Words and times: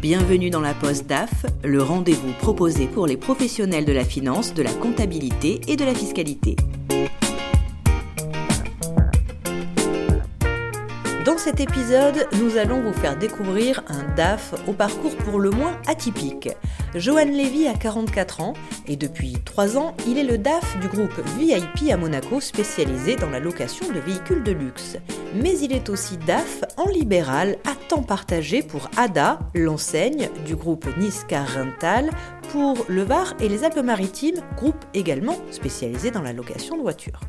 Bienvenue 0.00 0.48
dans 0.48 0.62
la 0.62 0.72
Poste 0.72 1.06
DAF, 1.06 1.44
le 1.62 1.82
rendez-vous 1.82 2.32
proposé 2.32 2.86
pour 2.86 3.06
les 3.06 3.18
professionnels 3.18 3.84
de 3.84 3.92
la 3.92 4.02
finance, 4.06 4.54
de 4.54 4.62
la 4.62 4.72
comptabilité 4.72 5.60
et 5.68 5.76
de 5.76 5.84
la 5.84 5.94
fiscalité. 5.94 6.56
Dans 11.26 11.36
cet 11.36 11.60
épisode, 11.60 12.26
nous 12.40 12.56
allons 12.56 12.80
vous 12.80 12.94
faire 12.94 13.18
découvrir 13.18 13.82
un 13.88 14.14
DAF 14.14 14.54
au 14.66 14.72
parcours 14.72 15.14
pour 15.18 15.38
le 15.38 15.50
moins 15.50 15.76
atypique. 15.86 16.48
Johan 16.94 17.26
Lévy 17.26 17.68
a 17.68 17.74
44 17.74 18.40
ans 18.40 18.54
et 18.86 18.96
depuis 18.96 19.34
3 19.44 19.76
ans, 19.76 19.94
il 20.08 20.16
est 20.16 20.24
le 20.24 20.38
DAF 20.38 20.80
du 20.80 20.88
groupe 20.88 21.20
VIP 21.38 21.92
à 21.92 21.98
Monaco 21.98 22.40
spécialisé 22.40 23.16
dans 23.16 23.28
la 23.28 23.38
location 23.38 23.86
de 23.92 24.00
véhicules 24.00 24.42
de 24.42 24.52
luxe. 24.52 24.96
Mais 25.34 25.56
il 25.60 25.72
est 25.72 25.88
aussi 25.90 26.16
DAF 26.16 26.64
en 26.76 26.88
libéral 26.88 27.56
à 27.64 27.76
temps 27.88 28.02
partagé 28.02 28.62
pour 28.62 28.90
ADA, 28.96 29.38
l'enseigne 29.54 30.28
du 30.44 30.56
groupe 30.56 30.86
Niska 30.98 31.44
Rental 31.44 32.10
pour 32.50 32.84
le 32.88 33.02
Var 33.02 33.34
et 33.38 33.48
les 33.48 33.62
Alpes-Maritimes, 33.62 34.40
groupe 34.56 34.84
également 34.92 35.36
spécialisé 35.52 36.10
dans 36.10 36.22
la 36.22 36.32
location 36.32 36.76
de 36.76 36.82
voitures. 36.82 37.20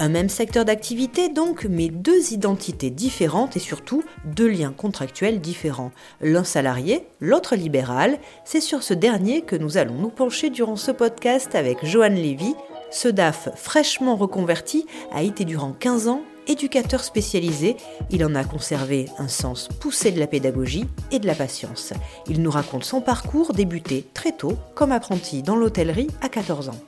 Un 0.00 0.08
même 0.08 0.28
secteur 0.28 0.64
d'activité 0.64 1.28
donc, 1.28 1.66
mais 1.70 1.88
deux 1.88 2.32
identités 2.32 2.90
différentes 2.90 3.56
et 3.56 3.60
surtout 3.60 4.02
deux 4.24 4.48
liens 4.48 4.72
contractuels 4.76 5.40
différents. 5.40 5.92
L'un 6.20 6.42
salarié, 6.42 7.06
l'autre 7.20 7.54
libéral. 7.54 8.18
C'est 8.44 8.60
sur 8.60 8.82
ce 8.82 8.94
dernier 8.94 9.42
que 9.42 9.56
nous 9.56 9.76
allons 9.76 9.94
nous 9.94 10.08
pencher 10.08 10.50
durant 10.50 10.76
ce 10.76 10.90
podcast 10.90 11.54
avec 11.54 11.84
Johan 11.84 12.08
Lévy. 12.08 12.54
Ce 12.90 13.08
DAF 13.08 13.50
fraîchement 13.54 14.16
reconverti 14.16 14.86
a 15.12 15.22
été 15.22 15.44
durant 15.44 15.72
15 15.72 16.08
ans 16.08 16.22
éducateur 16.50 17.04
spécialisé, 17.04 17.76
il 18.10 18.24
en 18.24 18.34
a 18.34 18.42
conservé 18.44 19.06
un 19.18 19.28
sens 19.28 19.68
poussé 19.68 20.10
de 20.10 20.18
la 20.18 20.26
pédagogie 20.26 20.84
et 21.12 21.20
de 21.20 21.26
la 21.26 21.34
patience. 21.34 21.92
Il 22.26 22.42
nous 22.42 22.50
raconte 22.50 22.84
son 22.84 23.00
parcours 23.00 23.52
débuté 23.52 24.04
très 24.14 24.32
tôt 24.32 24.58
comme 24.74 24.92
apprenti 24.92 25.42
dans 25.42 25.56
l'hôtellerie 25.56 26.08
à 26.20 26.28
14 26.28 26.70
ans. 26.70 26.80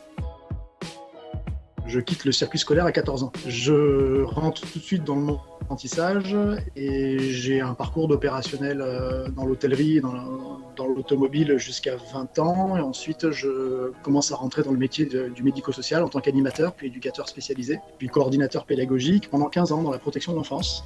Je 1.87 2.01
quitte 2.01 2.25
le 2.25 2.33
circuit 2.33 2.59
scolaire 2.59 2.87
à 2.87 2.93
14 2.93 3.23
ans. 3.23 3.33
Je 3.47 4.23
rentre 4.23 4.63
tout 4.63 4.79
de 4.79 4.85
suite 4.85 5.05
dans 5.05 5.15
le 5.15 5.23
monde 5.23 5.39
apprentissage 5.61 6.37
et 6.75 7.19
j'ai 7.19 7.61
un 7.61 7.75
parcours 7.75 8.09
d'opérationnel 8.09 8.81
euh, 8.81 9.29
dans 9.29 9.45
l'hôtellerie, 9.45 10.01
dans 10.01 10.52
l'automobile 10.79 11.57
jusqu'à 11.59 11.97
20 12.13 12.39
ans. 12.39 12.77
Et 12.77 12.81
ensuite, 12.81 13.31
je 13.31 13.93
commence 14.03 14.33
à 14.33 14.37
rentrer 14.37 14.63
dans 14.63 14.73
le 14.73 14.79
métier 14.79 15.07
du 15.07 15.43
médico-social 15.43 16.03
en 16.03 16.09
tant 16.09 16.21
qu'animateur, 16.21 16.73
puis 16.73 16.89
éducateur 16.89 17.29
spécialisé, 17.29 17.79
puis 17.99 18.09
coordinateur 18.09 18.65
pédagogique 18.65 19.29
pendant 19.31 19.49
15 19.49 19.73
ans 19.73 19.83
dans 19.83 19.91
la 19.91 19.99
protection 19.99 20.33
de 20.33 20.39
l'enfance. 20.39 20.85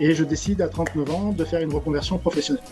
Et 0.00 0.14
je 0.14 0.24
décide 0.24 0.60
à 0.62 0.68
39 0.68 1.10
ans 1.10 1.32
de 1.32 1.44
faire 1.44 1.60
une 1.60 1.72
reconversion 1.72 2.18
professionnelle. 2.18 2.62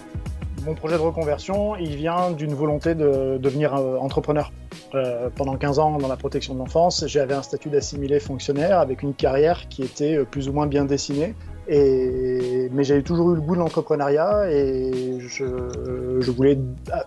Mon 0.65 0.75
projet 0.75 0.97
de 0.97 1.03
reconversion, 1.03 1.77
il 1.77 1.95
vient 1.95 2.33
d'une 2.33 2.53
volonté 2.53 2.97
de 2.97 3.39
devenir 3.39 3.77
euh, 3.77 3.99
entrepreneur. 3.99 4.53
Euh, 4.95 5.31
pendant 5.35 5.57
15 5.57 5.79
ans 5.79 5.99
dans 5.99 6.09
la 6.09 6.17
protection 6.17 6.55
de 6.55 6.59
l'enfance, 6.59 7.05
j'avais 7.07 7.35
un 7.35 7.43
statut 7.43 7.69
d'assimilé 7.69 8.19
fonctionnaire 8.19 8.81
avec 8.81 9.03
une 9.03 9.15
carrière 9.15 9.69
qui 9.69 9.83
était 9.83 10.17
euh, 10.17 10.25
plus 10.25 10.49
ou 10.49 10.53
moins 10.53 10.67
bien 10.67 10.85
dessinée. 10.85 11.37
Mais 11.69 12.85
j'avais 12.85 13.03
toujours 13.03 13.33
eu 13.33 13.35
le 13.37 13.41
goût 13.41 13.55
de 13.55 13.61
l'entrepreneuriat 13.61 14.51
et 14.51 15.19
je 15.21 16.31
voulais 16.31 16.59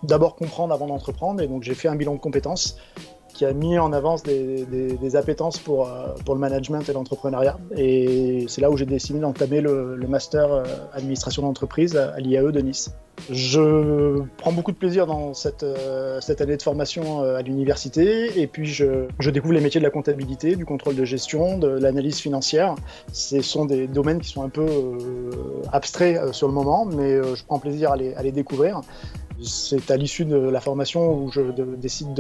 d'abord 0.04 0.36
comprendre 0.36 0.74
avant 0.74 0.88
d'entreprendre. 0.88 1.42
Et 1.42 1.48
donc 1.48 1.64
j'ai 1.64 1.76
fait 1.76 1.88
un 1.88 1.96
bilan 1.96 2.14
de 2.16 2.20
compétences 2.20 2.78
qui 3.40 3.46
a 3.46 3.54
mis 3.54 3.80
en 3.80 3.94
avance 3.94 4.22
des, 4.22 4.66
des, 4.66 5.16
appétences 5.16 5.60
pour, 5.60 5.88
euh, 5.88 6.10
pour 6.26 6.36
le 6.36 6.42
management 6.42 6.90
et 6.90 6.92
l'entrepreneuriat. 6.92 7.58
Et 7.78 8.44
c'est 8.50 8.60
là 8.60 8.70
où 8.70 8.76
j'ai 8.76 8.86
décidé 8.86 9.20
d'entamer 9.20 9.62
le, 9.62 9.96
master 10.10 10.52
euh, 10.52 10.64
administration 10.92 11.44
d'entreprise 11.44 11.96
à 11.96 12.20
l'IAE 12.20 12.52
de 12.52 12.60
Nice. 12.60 12.94
Je 13.32 14.24
prends 14.36 14.52
beaucoup 14.52 14.74
de 14.74 14.78
plaisir 14.78 15.08
dans 15.08 15.34
cette, 15.34 15.64
euh, 15.64 16.20
cette 16.20 16.42
année 16.42 16.58
de 16.58 16.62
formation 16.62 17.22
à 17.22 17.42
l'université 17.42 18.42
et 18.42 18.48
puis 18.48 18.66
je, 18.66 19.08
je, 19.20 19.30
découvre 19.30 19.54
les 19.54 19.62
métiers 19.62 19.80
de 19.80 19.86
la 19.86 19.92
comptabilité, 19.92 20.58
du 20.58 20.66
contrôle 20.66 20.98
de 20.98 21.06
gestion, 21.06 21.58
de 21.58 21.70
l'analyse 21.70 22.20
financière. 22.20 22.76
Ce 23.14 23.40
sont 23.42 23.64
des 23.64 23.88
domaines 23.88 24.20
qui 24.20 24.28
sont 24.28 24.44
un 24.44 24.50
peu 24.50 24.68
abstraits 25.72 26.34
sur 26.34 26.48
le 26.50 26.54
moment, 26.54 26.84
mais 26.84 27.24
je 27.36 27.46
prends 27.46 27.60
plaisir 27.60 27.92
à 27.92 27.96
les, 27.96 28.14
à 28.16 28.22
les 28.22 28.34
découvrir. 28.34 28.82
C'est 29.42 29.90
à 29.92 29.98
l'issue 29.98 30.26
de 30.26 30.38
la 30.38 30.60
formation 30.60 31.14
où 31.14 31.32
je 31.32 31.42
décide 31.78 32.14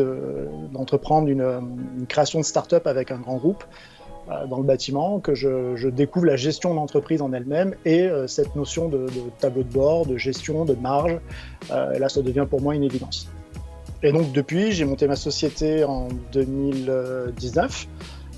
d'entreprendre 0.72 1.28
une, 1.28 1.62
création 2.08 2.40
de 2.40 2.46
start-up 2.46 2.88
avec 2.88 3.12
un 3.12 3.18
grand 3.18 3.38
groupe 3.38 3.64
euh, 4.30 4.46
dans 4.48 4.58
le 4.58 4.64
bâtiment, 4.64 5.20
que 5.20 5.34
je, 5.34 5.88
découvre 5.90 6.26
la 6.26 6.36
gestion 6.36 6.74
d'entreprise 6.74 7.22
en 7.22 7.34
elle-même 7.34 7.76
et 7.84 8.04
euh, 8.04 8.28
cette 8.28 8.56
notion 8.56 8.88
de, 8.88 9.08
tableau 9.40 9.64
de 9.64 9.72
bord, 9.72 10.06
de 10.06 10.18
gestion, 10.18 10.66
de 10.66 10.76
marge. 10.76 11.20
Euh, 11.72 11.98
là, 11.98 12.10
ça 12.10 12.22
devient 12.22 12.46
pour 12.50 12.62
moi 12.62 12.76
une 12.76 12.84
évidence. 12.84 13.28
Et 14.02 14.12
donc 14.12 14.32
depuis, 14.32 14.72
j'ai 14.72 14.86
monté 14.86 15.08
ma 15.08 15.18
société 15.18 15.84
en 15.84 16.08
2019, 16.32 17.88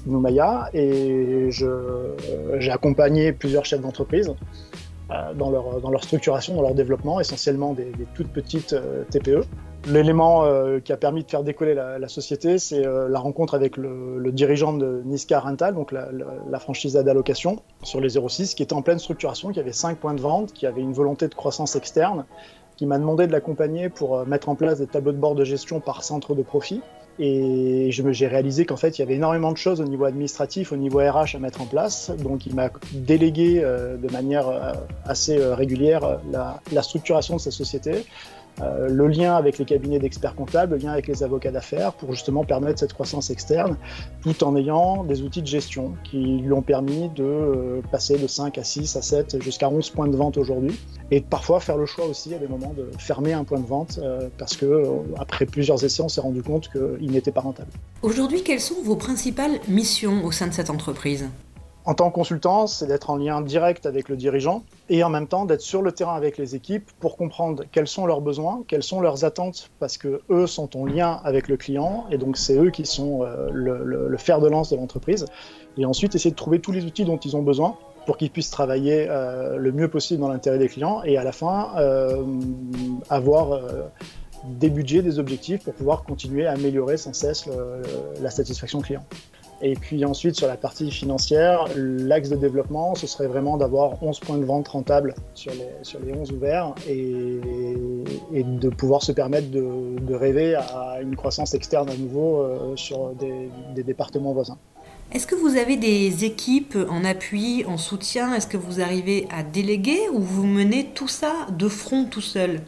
Noumaya, 0.07 0.69
et 0.73 1.49
j'ai 1.51 2.71
accompagné 2.71 3.31
plusieurs 3.31 3.65
chefs 3.65 3.81
d'entreprise 3.81 4.33
dans 5.35 5.49
leur, 5.49 5.81
dans 5.81 5.89
leur 5.89 6.03
structuration, 6.03 6.55
dans 6.55 6.61
leur 6.61 6.73
développement, 6.73 7.19
essentiellement 7.19 7.73
des, 7.73 7.91
toutes 8.13 8.29
petites 8.29 8.73
euh, 8.73 9.03
TPE. 9.09 9.43
L'élément 9.87 10.45
euh, 10.45 10.79
qui 10.79 10.93
a 10.93 10.97
permis 10.97 11.23
de 11.23 11.29
faire 11.29 11.43
décoller 11.43 11.73
la, 11.73 12.07
société, 12.07 12.59
c'est 12.59 12.83
la 12.83 13.19
rencontre 13.19 13.55
avec 13.55 13.77
le, 13.77 14.31
dirigeant 14.31 14.73
de 14.73 15.01
Niska 15.05 15.39
Rental, 15.39 15.73
donc 15.73 15.91
la, 15.91 16.09
la 16.49 16.59
franchise 16.59 16.93
d'allocation 16.93 17.63
sur 17.81 17.99
les 17.99 18.09
06, 18.09 18.53
qui 18.53 18.61
était 18.61 18.73
en 18.73 18.83
pleine 18.83 18.99
structuration, 18.99 19.51
qui 19.51 19.59
avait 19.59 19.73
5 19.73 19.97
points 19.97 20.13
de 20.13 20.21
vente, 20.21 20.53
qui 20.53 20.67
avait 20.67 20.81
une 20.81 20.93
volonté 20.93 21.27
de 21.27 21.33
croissance 21.33 21.75
externe, 21.75 22.25
qui 22.81 22.87
m'a 22.87 22.97
demandé 22.97 23.27
de 23.27 23.31
l'accompagner 23.31 23.89
pour 23.89 24.25
mettre 24.25 24.49
en 24.49 24.55
place 24.55 24.79
des 24.79 24.87
tableaux 24.87 25.11
de 25.11 25.17
bord 25.19 25.35
de 25.35 25.43
gestion 25.43 25.79
par 25.79 26.03
centre 26.03 26.33
de 26.33 26.41
profit. 26.41 26.81
Et 27.19 27.89
j'ai 27.91 28.25
réalisé 28.25 28.65
qu'en 28.65 28.75
fait, 28.75 28.97
il 28.97 29.01
y 29.01 29.03
avait 29.03 29.13
énormément 29.13 29.51
de 29.51 29.57
choses 29.57 29.81
au 29.81 29.83
niveau 29.83 30.05
administratif, 30.05 30.71
au 30.71 30.77
niveau 30.77 30.97
RH 30.97 31.35
à 31.35 31.37
mettre 31.39 31.61
en 31.61 31.67
place. 31.67 32.09
Donc, 32.09 32.47
il 32.47 32.55
m'a 32.55 32.71
délégué 32.93 33.61
euh, 33.63 33.97
de 33.97 34.11
manière 34.11 34.49
euh, 34.49 34.71
assez 35.05 35.37
euh, 35.37 35.53
régulière 35.53 36.21
la, 36.31 36.81
structuration 36.81 37.35
de 37.35 37.41
sa 37.41 37.51
société, 37.51 38.03
euh, 38.61 38.87
le 38.87 39.07
lien 39.07 39.35
avec 39.35 39.57
les 39.57 39.65
cabinets 39.65 39.99
d'experts 39.99 40.35
comptables, 40.35 40.73
le 40.73 40.79
lien 40.79 40.91
avec 40.91 41.07
les 41.07 41.23
avocats 41.23 41.51
d'affaires 41.51 41.93
pour 41.93 42.11
justement 42.11 42.43
permettre 42.43 42.79
cette 42.79 42.93
croissance 42.93 43.29
externe, 43.29 43.77
tout 44.21 44.43
en 44.43 44.55
ayant 44.55 45.03
des 45.03 45.21
outils 45.21 45.41
de 45.41 45.47
gestion 45.47 45.93
qui 46.03 46.39
lui 46.39 46.51
ont 46.53 46.61
permis 46.61 47.09
de 47.09 47.23
euh, 47.23 47.81
passer 47.91 48.17
de 48.17 48.27
5 48.27 48.57
à 48.57 48.63
6 48.63 48.95
à 48.95 49.01
7 49.01 49.41
jusqu'à 49.41 49.69
11 49.69 49.89
points 49.91 50.07
de 50.07 50.15
vente 50.15 50.37
aujourd'hui 50.37 50.79
et 51.09 51.21
parfois 51.21 51.59
faire 51.59 51.77
le 51.77 51.85
choix 51.85 52.05
aussi 52.05 52.33
à 52.33 52.37
des 52.37 52.47
moments 52.47 52.73
de 52.75 52.89
fermer 52.97 53.33
un 53.33 53.43
point 53.43 53.59
de 53.59 53.67
vente 53.67 53.99
euh, 54.01 54.29
parce 54.37 54.55
que 54.55 54.83
après 55.17 55.45
plusieurs 55.45 55.83
essais 55.83 56.01
on 56.01 56.09
s'est 56.09 56.21
rendu 56.21 56.43
compte 56.43 56.69
qu'il 56.69 57.11
n'était 57.11 57.31
pas 57.31 57.41
rentable. 57.41 57.71
Aujourd'hui, 58.01 58.43
quelles 58.43 58.59
sont 58.59 58.81
vos 58.83 58.95
principales 58.95 59.59
missions 59.67 60.23
au 60.25 60.31
sein 60.31 60.47
de 60.47 60.53
cette 60.53 60.69
entreprise? 60.69 61.29
En 61.83 61.95
tant 61.95 62.09
que 62.09 62.15
consultant, 62.15 62.67
c'est 62.67 62.85
d'être 62.85 63.09
en 63.09 63.15
lien 63.15 63.41
direct 63.41 63.87
avec 63.87 64.07
le 64.07 64.15
dirigeant 64.15 64.63
et 64.89 65.03
en 65.03 65.09
même 65.09 65.27
temps 65.27 65.45
d'être 65.45 65.61
sur 65.61 65.81
le 65.81 65.91
terrain 65.91 66.13
avec 66.13 66.37
les 66.37 66.55
équipes 66.55 66.89
pour 66.99 67.17
comprendre 67.17 67.63
quels 67.71 67.87
sont 67.87 68.05
leurs 68.05 68.21
besoins, 68.21 68.63
quelles 68.67 68.83
sont 68.83 69.01
leurs 69.01 69.25
attentes, 69.25 69.71
parce 69.79 69.97
que 69.97 70.21
eux 70.29 70.45
sont 70.45 70.77
en 70.77 70.85
lien 70.85 71.19
avec 71.23 71.47
le 71.47 71.57
client 71.57 72.05
et 72.11 72.19
donc 72.19 72.37
c'est 72.37 72.55
eux 72.55 72.69
qui 72.69 72.85
sont 72.85 73.23
euh, 73.23 73.49
le, 73.51 74.17
fer 74.17 74.39
de 74.39 74.47
lance 74.47 74.69
de 74.69 74.75
l'entreprise. 74.75 75.25
Et 75.77 75.85
ensuite 75.85 76.13
essayer 76.13 76.29
de 76.29 76.35
trouver 76.35 76.59
tous 76.59 76.71
les 76.71 76.85
outils 76.85 77.05
dont 77.05 77.17
ils 77.17 77.35
ont 77.35 77.41
besoin 77.41 77.75
pour 78.05 78.17
qu'ils 78.17 78.29
puissent 78.29 78.51
travailler 78.51 79.07
euh, 79.09 79.57
le 79.57 79.71
mieux 79.71 79.87
possible 79.87 80.21
dans 80.21 80.29
l'intérêt 80.29 80.59
des 80.59 80.67
clients 80.67 81.01
et 81.03 81.17
à 81.17 81.23
la 81.23 81.31
fin 81.31 81.71
euh, 81.77 82.23
avoir 83.09 83.59
des 84.43 84.69
budgets, 84.69 85.01
des 85.01 85.17
objectifs 85.17 85.63
pour 85.63 85.73
pouvoir 85.73 86.03
continuer 86.03 86.45
à 86.45 86.51
améliorer 86.51 86.97
sans 86.97 87.13
cesse 87.13 87.47
la 88.19 88.29
satisfaction 88.29 88.81
client. 88.81 89.03
Et 89.63 89.75
puis 89.75 90.03
ensuite, 90.05 90.35
sur 90.35 90.47
la 90.47 90.57
partie 90.57 90.89
financière, 90.89 91.65
l'axe 91.75 92.29
de 92.29 92.35
développement, 92.35 92.95
ce 92.95 93.05
serait 93.05 93.27
vraiment 93.27 93.57
d'avoir 93.57 94.01
11 94.01 94.19
points 94.19 94.37
de 94.37 94.45
vente 94.45 94.67
rentables 94.69 95.13
sur 95.35 95.51
les, 95.53 95.69
sur 95.83 95.99
les 95.99 96.13
11 96.13 96.31
ouverts 96.31 96.73
et, 96.89 97.39
de 98.33 98.69
pouvoir 98.69 99.03
se 99.03 99.11
permettre 99.11 99.51
de, 99.51 100.13
rêver 100.13 100.55
à 100.55 100.99
une 101.01 101.15
croissance 101.15 101.53
externe 101.53 101.89
à 101.89 101.95
nouveau 101.95 102.41
euh, 102.41 102.75
sur 102.75 103.11
des 103.13 103.83
départements 103.83 104.33
voisins. 104.33 104.57
Est-ce 105.13 105.27
que 105.27 105.35
vous 105.35 105.57
avez 105.57 105.75
des 105.75 106.23
équipes 106.23 106.77
en 106.89 107.03
appui, 107.03 107.65
en 107.65 107.77
soutien? 107.77 108.33
Est-ce 108.33 108.47
que 108.47 108.55
vous 108.55 108.79
arrivez 108.79 109.27
à 109.29 109.43
déléguer 109.43 109.99
ou 110.13 110.19
vous 110.19 110.45
menez 110.45 110.85
tout 110.95 111.09
ça 111.09 111.47
de 111.51 111.67
front 111.67 112.05
tout 112.05 112.21
seul? 112.21 112.61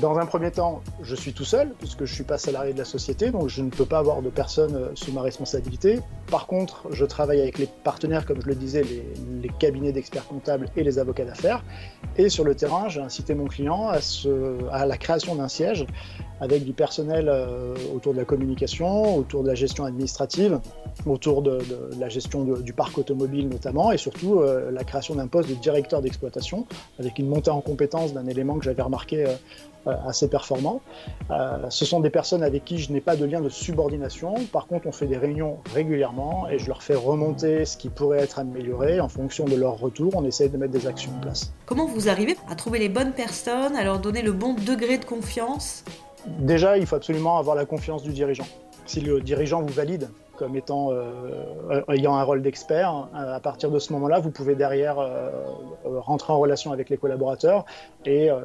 Dans 0.00 0.18
un 0.18 0.24
premier 0.24 0.50
temps, 0.50 0.82
je 1.02 1.14
suis 1.14 1.34
tout 1.34 1.44
seul, 1.44 1.74
puisque 1.78 2.06
je 2.06 2.10
ne 2.10 2.14
suis 2.14 2.24
pas 2.24 2.38
salarié 2.38 2.72
de 2.72 2.78
la 2.78 2.86
société, 2.86 3.30
donc 3.30 3.48
je 3.48 3.60
ne 3.60 3.68
peux 3.68 3.84
pas 3.84 3.98
avoir 3.98 4.22
de 4.22 4.30
personne 4.30 4.74
euh, 4.74 4.88
sous 4.94 5.12
ma 5.12 5.20
responsabilité. 5.20 6.00
Par 6.30 6.46
contre, 6.46 6.86
je 6.90 7.04
travaille 7.04 7.40
avec 7.40 7.58
les 7.58 7.66
partenaires, 7.66 8.24
comme 8.24 8.40
je 8.40 8.46
le 8.46 8.54
disais, 8.54 8.82
les, 8.82 9.50
cabinets 9.60 9.92
d'experts 9.92 10.26
comptables 10.26 10.68
et 10.74 10.82
les 10.82 10.98
avocats 10.98 11.26
d'affaires. 11.26 11.62
Et 12.16 12.30
sur 12.30 12.44
le 12.44 12.54
terrain, 12.54 12.88
j'ai 12.88 13.00
incité 13.00 13.34
mon 13.34 13.44
client 13.44 13.88
à, 13.88 13.98
à 14.72 14.86
la 14.86 14.96
création 14.96 15.34
d'un 15.34 15.48
siège 15.48 15.86
avec 16.40 16.64
du 16.64 16.72
personnel 16.72 17.28
euh, 17.28 17.74
autour 17.94 18.12
de 18.12 18.18
la 18.18 18.24
communication, 18.24 19.16
autour 19.16 19.42
de 19.42 19.48
la 19.48 19.54
gestion 19.54 19.84
administrative, 19.84 20.60
autour 21.06 21.42
de, 21.42 21.58
la 21.98 22.08
gestion 22.08 22.44
du 22.44 22.72
parc 22.72 22.98
automobile 22.98 23.48
notamment, 23.48 23.92
et 23.92 23.98
surtout 23.98 24.40
euh, 24.40 24.70
la 24.70 24.84
création 24.84 25.14
d'un 25.14 25.26
poste 25.26 25.48
de 25.48 25.54
directeur 25.54 26.02
d'exploitation, 26.02 26.66
avec 26.98 27.18
une 27.18 27.28
montée 27.28 27.50
en 27.50 27.60
compétence 27.60 28.12
d'un 28.12 28.26
élément 28.26 28.58
que 28.58 28.64
j'avais 28.64 28.82
remarqué 28.82 29.26
euh, 29.26 29.36
assez 30.06 30.28
performant. 30.28 30.80
ce 31.68 31.84
sont 31.84 32.00
des 32.00 32.08
personnes 32.08 32.42
avec 32.42 32.64
qui 32.64 32.78
je 32.78 32.90
n'ai 32.90 33.02
pas 33.02 33.16
de 33.16 33.26
lien 33.26 33.42
de 33.42 33.50
subordination. 33.50 34.34
Par 34.50 34.66
contre, 34.66 34.86
on 34.86 34.92
fait 34.92 35.06
des 35.06 35.18
réunions 35.18 35.58
régulièrement 35.74 36.48
et 36.48 36.58
je 36.58 36.68
leur 36.68 36.82
fais 36.82 36.94
remonter 36.94 37.66
ce 37.66 37.76
qui 37.76 37.90
pourrait 37.90 38.20
être 38.20 38.38
amélioré 38.38 38.98
en 39.00 39.10
fonction 39.10 39.44
de 39.44 39.56
leur 39.56 39.78
retour. 39.78 40.12
On 40.16 40.24
essaie 40.24 40.48
de 40.48 40.56
mettre 40.56 40.72
des 40.72 40.86
actions 40.86 41.12
en 41.14 41.20
place. 41.20 41.52
Comment 41.66 41.84
vous 41.84 42.08
arrivez 42.08 42.34
à 42.48 42.54
trouver 42.54 42.78
les 42.78 42.88
bonnes 42.88 43.12
personnes, 43.12 43.76
à 43.76 43.84
leur 43.84 43.98
donner 43.98 44.22
le 44.22 44.32
bon 44.32 44.54
degré 44.54 44.96
de 44.96 45.04
confiance? 45.04 45.84
Déjà, 46.26 46.78
il 46.78 46.86
faut 46.86 46.96
absolument 46.96 47.38
avoir 47.38 47.56
la 47.56 47.64
confiance 47.64 48.02
du 48.02 48.12
dirigeant. 48.12 48.46
Si 48.86 49.00
le 49.00 49.20
dirigeant 49.20 49.62
vous 49.62 49.72
valide 49.72 50.08
comme 50.36 50.56
étant 50.56 50.90
euh, 50.90 51.82
ayant 51.88 52.16
un 52.16 52.22
rôle 52.22 52.42
d'expert, 52.42 53.08
à 53.14 53.40
partir 53.40 53.70
de 53.70 53.78
ce 53.78 53.92
moment-là, 53.92 54.20
vous 54.20 54.30
pouvez 54.30 54.54
derrière 54.54 54.98
euh, 54.98 55.30
rentrer 55.84 56.32
en 56.32 56.38
relation 56.38 56.72
avec 56.72 56.90
les 56.90 56.96
collaborateurs 56.96 57.64
et 58.04 58.30
euh, 58.30 58.40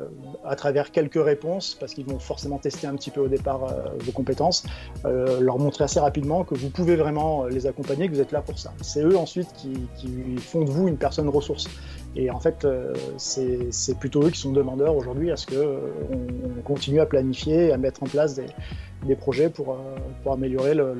à 0.45 0.55
travers 0.55 0.91
quelques 0.91 1.23
réponses, 1.23 1.75
parce 1.79 1.93
qu'ils 1.93 2.05
vont 2.05 2.19
forcément 2.19 2.57
tester 2.57 2.87
un 2.87 2.95
petit 2.95 3.11
peu 3.11 3.21
au 3.21 3.27
départ 3.27 3.67
vos 3.99 4.11
compétences, 4.11 4.65
leur 5.03 5.57
montrer 5.57 5.85
assez 5.85 5.99
rapidement 5.99 6.43
que 6.43 6.55
vous 6.55 6.69
pouvez 6.69 6.95
vraiment 6.95 7.45
les 7.45 7.67
accompagner, 7.67 8.07
que 8.07 8.13
vous 8.13 8.21
êtes 8.21 8.31
là 8.31 8.41
pour 8.41 8.59
ça. 8.59 8.71
C'est 8.81 9.01
eux 9.01 9.17
ensuite 9.17 9.51
qui, 9.53 9.87
qui 9.97 10.37
font 10.37 10.63
de 10.63 10.69
vous 10.69 10.87
une 10.87 10.97
personne 10.97 11.29
ressource. 11.29 11.67
Et 12.15 12.31
en 12.31 12.39
fait, 12.39 12.65
euh, 12.65 12.93
c'est 13.17 13.99
plutôt 13.99 14.23
eux 14.23 14.29
qui 14.29 14.39
sont 14.39 14.51
demandeurs 14.51 14.95
aujourd'hui 14.95 15.31
à 15.31 15.37
ce 15.37 15.45
qu'on 15.45 15.55
euh, 15.55 16.61
continue 16.63 16.99
à 16.99 17.05
planifier, 17.05 17.71
à 17.71 17.77
mettre 17.77 18.03
en 18.03 18.07
place 18.07 18.39
des, 19.05 19.15
projets 19.15 19.49
pour, 19.49 19.73
euh, 19.73 19.77
pour 20.23 20.33
améliorer 20.33 20.73
le, 20.73 20.93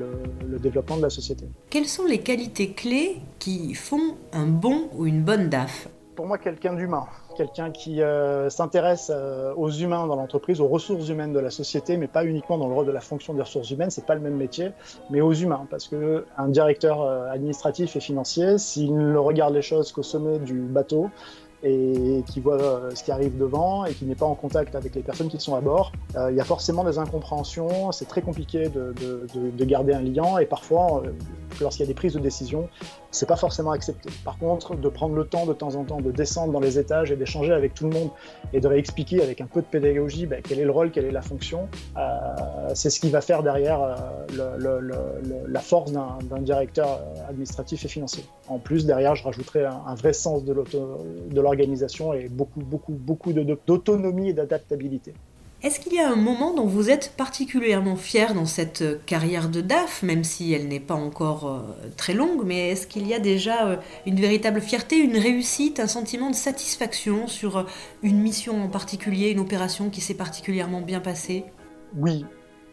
le, 0.48 0.58
développement 0.58 0.96
de 0.96 1.02
la 1.02 1.10
société. 1.10 1.46
Quelles 1.68 1.86
sont 1.86 2.04
les 2.04 2.18
qualités 2.18 2.72
clés 2.72 3.16
qui 3.38 3.74
font 3.74 4.16
un 4.32 4.46
bon 4.46 4.88
ou 4.94 5.06
une 5.06 5.22
bonne 5.22 5.48
DAF? 5.48 5.88
Pour 6.14 6.26
moi, 6.26 6.38
quelqu'un 6.38 6.74
d'humain 6.74 7.06
quelqu'un 7.40 7.70
qui 7.70 8.02
euh, 8.02 8.50
s'intéresse 8.50 9.10
euh, 9.14 9.54
aux 9.56 9.70
humains 9.70 10.06
dans 10.06 10.16
l'entreprise, 10.16 10.60
aux 10.60 10.68
ressources 10.68 11.08
humaines 11.08 11.32
de 11.32 11.38
la 11.38 11.48
société, 11.48 11.96
mais 11.96 12.06
pas 12.06 12.26
uniquement 12.26 12.58
dans 12.58 12.68
le 12.68 12.74
rôle 12.74 12.84
de 12.84 12.92
la 12.92 13.00
fonction 13.00 13.32
des 13.32 13.40
ressources 13.40 13.70
humaines, 13.70 13.88
c'est 13.88 14.04
pas 14.04 14.14
le 14.14 14.20
même 14.20 14.36
métier, 14.36 14.72
mais 15.08 15.22
aux 15.22 15.32
humains, 15.32 15.66
parce 15.70 15.88
que 15.88 16.26
un 16.36 16.48
directeur 16.48 17.00
euh, 17.00 17.30
administratif 17.30 17.96
et 17.96 18.00
financier, 18.00 18.58
s'il 18.58 18.94
ne 18.94 19.16
regarde 19.16 19.54
les 19.54 19.62
choses 19.62 19.90
qu'au 19.90 20.02
sommet 20.02 20.38
du 20.38 20.60
bateau, 20.60 21.08
et 21.62 22.22
qui 22.26 22.40
voit 22.40 22.60
euh, 22.60 22.90
ce 22.94 23.04
qui 23.04 23.12
arrive 23.12 23.36
devant 23.36 23.84
et 23.84 23.92
qui 23.92 24.06
n'est 24.06 24.14
pas 24.14 24.26
en 24.26 24.34
contact 24.34 24.74
avec 24.74 24.94
les 24.94 25.02
personnes 25.02 25.28
qui 25.28 25.38
sont 25.38 25.54
à 25.54 25.60
bord, 25.60 25.92
euh, 26.16 26.30
il 26.30 26.36
y 26.36 26.40
a 26.40 26.44
forcément 26.44 26.84
des 26.84 26.98
incompréhensions, 26.98 27.92
c'est 27.92 28.06
très 28.06 28.22
compliqué 28.22 28.68
de, 28.68 28.94
de, 29.00 29.26
de, 29.34 29.50
de, 29.50 29.64
garder 29.64 29.92
un 29.92 30.00
lien 30.00 30.38
et 30.38 30.46
parfois, 30.46 31.02
euh, 31.04 31.10
lorsqu'il 31.60 31.82
y 31.82 31.84
a 31.84 31.88
des 31.88 31.94
prises 31.94 32.14
de 32.14 32.18
décision, 32.18 32.68
c'est 33.10 33.26
pas 33.26 33.36
forcément 33.36 33.72
accepté. 33.72 34.08
Par 34.24 34.38
contre, 34.38 34.74
de 34.74 34.88
prendre 34.88 35.14
le 35.14 35.26
temps 35.26 35.44
de 35.44 35.52
temps 35.52 35.74
en 35.74 35.84
temps 35.84 36.00
de 36.00 36.10
descendre 36.10 36.52
dans 36.52 36.60
les 36.60 36.78
étages 36.78 37.10
et 37.10 37.16
d'échanger 37.16 37.52
avec 37.52 37.74
tout 37.74 37.84
le 37.84 37.90
monde 37.90 38.10
et 38.52 38.60
de 38.60 38.66
réexpliquer 38.66 39.22
avec 39.22 39.40
un 39.40 39.46
peu 39.46 39.60
de 39.60 39.66
pédagogie 39.66 40.26
ben, 40.26 40.40
quel 40.42 40.60
est 40.60 40.64
le 40.64 40.70
rôle, 40.70 40.90
quelle 40.90 41.04
est 41.04 41.10
la 41.10 41.22
fonction, 41.22 41.68
c'est 42.74 42.88
ce 42.88 43.00
qui 43.00 43.10
va 43.10 43.20
faire 43.20 43.42
derrière 43.42 43.80
la 45.48 45.60
force 45.60 45.92
d'un 45.92 46.40
directeur 46.40 47.00
administratif 47.28 47.84
et 47.84 47.88
financier. 47.88 48.24
En 48.48 48.58
plus, 48.58 48.86
derrière, 48.86 49.14
je 49.14 49.24
rajouterai 49.24 49.64
un, 49.64 49.80
un 49.86 49.94
vrai 49.94 50.12
sens 50.12 50.44
de 50.44 50.52
l'autonomie 50.52 51.49
organisation 51.50 52.14
et 52.14 52.28
beaucoup, 52.28 52.60
beaucoup, 52.60 52.92
beaucoup 52.92 53.32
d'autonomie 53.32 54.30
et 54.30 54.32
d'adaptabilité. 54.32 55.12
Est-ce 55.62 55.78
qu'il 55.78 55.92
y 55.92 55.98
a 55.98 56.10
un 56.10 56.16
moment 56.16 56.54
dont 56.54 56.64
vous 56.64 56.88
êtes 56.88 57.12
particulièrement 57.18 57.96
fier 57.96 58.32
dans 58.32 58.46
cette 58.46 59.04
carrière 59.04 59.50
de 59.50 59.60
DAF, 59.60 60.02
même 60.02 60.24
si 60.24 60.54
elle 60.54 60.68
n'est 60.68 60.80
pas 60.80 60.94
encore 60.94 61.46
euh, 61.46 61.88
très 61.98 62.14
longue, 62.14 62.44
mais 62.46 62.70
est-ce 62.70 62.86
qu'il 62.86 63.06
y 63.06 63.12
a 63.12 63.18
déjà 63.18 63.66
euh, 63.66 63.76
une 64.06 64.18
véritable 64.18 64.62
fierté, 64.62 64.96
une 64.96 65.18
réussite, 65.18 65.78
un 65.78 65.86
sentiment 65.86 66.30
de 66.30 66.34
satisfaction 66.34 67.26
sur 67.26 67.58
euh, 67.58 67.62
une 68.02 68.20
mission 68.20 68.64
en 68.64 68.68
particulier, 68.68 69.28
une 69.28 69.40
opération 69.40 69.90
qui 69.90 70.00
s'est 70.00 70.14
particulièrement 70.14 70.80
bien 70.80 71.00
passée? 71.00 71.44
Oui, 71.94 72.24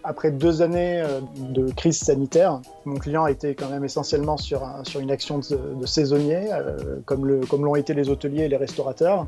après 0.07 0.31
deux 0.31 0.61
années 0.61 1.01
euh, 1.01 1.19
de 1.37 1.69
crise 1.71 1.99
sanitaire, 1.99 2.61
mon 2.85 2.95
client 2.95 3.27
été 3.27 3.55
quand 3.55 3.69
même 3.69 3.83
essentiellement 3.83 4.37
sur, 4.37 4.65
sur 4.83 5.01
une 5.01 5.11
action 5.11 5.39
de, 5.39 5.85
saisonnier, 5.85 6.49
euh, 6.51 6.99
comme 7.05 7.27
l'ont 7.27 7.45
comme 7.45 7.75
été 7.75 7.93
les 7.93 8.09
hôteliers 8.09 8.43
et 8.43 8.47
les 8.47 8.57
restaurateurs. 8.57 9.27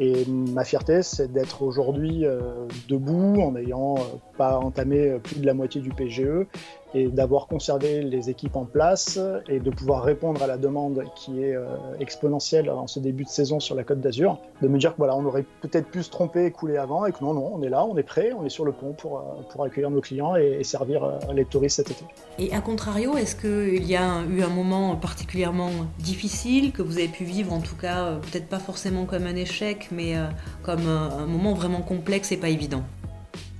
Et 0.00 0.24
ma 0.26 0.64
fierté, 0.64 1.02
c'est 1.02 1.32
d'être 1.32 1.62
aujourd'hui 1.62 2.24
euh, 2.24 2.66
debout 2.88 3.40
en 3.40 3.52
n'ayant 3.52 3.96
pas 4.36 4.58
entamé 4.58 5.18
plus 5.22 5.40
de 5.40 5.46
la 5.46 5.54
moitié 5.54 5.80
du 5.80 5.90
PGE 5.90 6.46
et 6.94 7.08
d'avoir 7.08 7.48
conservé 7.48 8.02
les 8.02 8.30
équipes 8.30 8.56
en 8.56 8.64
place 8.64 9.18
et 9.48 9.58
de 9.58 9.70
pouvoir 9.70 10.04
répondre 10.04 10.42
à 10.42 10.46
la 10.46 10.56
demande 10.56 11.04
qui 11.16 11.42
est 11.42 11.54
euh, 11.54 11.66
exponentielle 11.98 12.70
en 12.70 12.86
ce 12.86 13.00
début 13.00 13.24
de 13.24 13.28
saison 13.28 13.58
sur 13.58 13.74
la 13.74 13.82
Côte 13.82 14.00
d'Azur, 14.00 14.38
de 14.62 14.68
me 14.68 14.78
dire 14.78 14.92
que 14.92 14.98
voilà, 14.98 15.16
on 15.16 15.24
aurait 15.24 15.44
peut-être 15.60 15.88
pu 15.88 16.02
se 16.02 16.10
tromper 16.10 16.46
et 16.46 16.50
couler 16.52 16.76
avant 16.76 17.04
et 17.04 17.12
que 17.12 17.22
non, 17.22 17.34
non, 17.34 17.50
on 17.52 17.62
est 17.62 17.68
là, 17.68 17.84
on 17.84 17.96
est 17.96 18.04
prêt, 18.04 18.32
on 18.32 18.46
est 18.46 18.50
sur 18.50 18.64
le 18.64 18.72
pont 18.72 18.92
pour, 18.92 19.18
euh, 19.18 19.22
pour 19.50 19.64
accueillir 19.64 19.90
nos 19.90 20.00
clients 20.00 20.36
et, 20.36 20.62
servir 20.62 21.04
euh, 21.04 21.18
les 21.34 21.44
touristes 21.44 21.76
cet 21.76 21.90
été. 21.90 22.04
Et 22.38 22.54
à 22.54 22.60
contrario, 22.60 23.16
est-ce 23.16 23.36
qu'il 23.36 23.84
y 23.84 23.96
a 23.96 24.22
eu 24.22 24.42
un 24.42 24.48
moment 24.48 24.96
particulièrement 24.96 25.70
difficile 25.98 26.72
que 26.72 26.80
vous 26.80 26.98
avez 26.98 27.08
pu 27.08 27.24
vivre, 27.24 27.52
en 27.52 27.60
tout 27.60 27.76
cas, 27.76 28.14
peut-être 28.22 28.48
pas 28.48 28.60
forcément 28.60 29.04
comme 29.04 29.26
un 29.26 29.36
échec, 29.36 29.83
mais 29.90 30.14
comme 30.62 30.86
un 30.88 31.26
moment 31.26 31.54
vraiment 31.54 31.82
complexe 31.82 32.32
et 32.32 32.36
pas 32.36 32.48
évident 32.48 32.82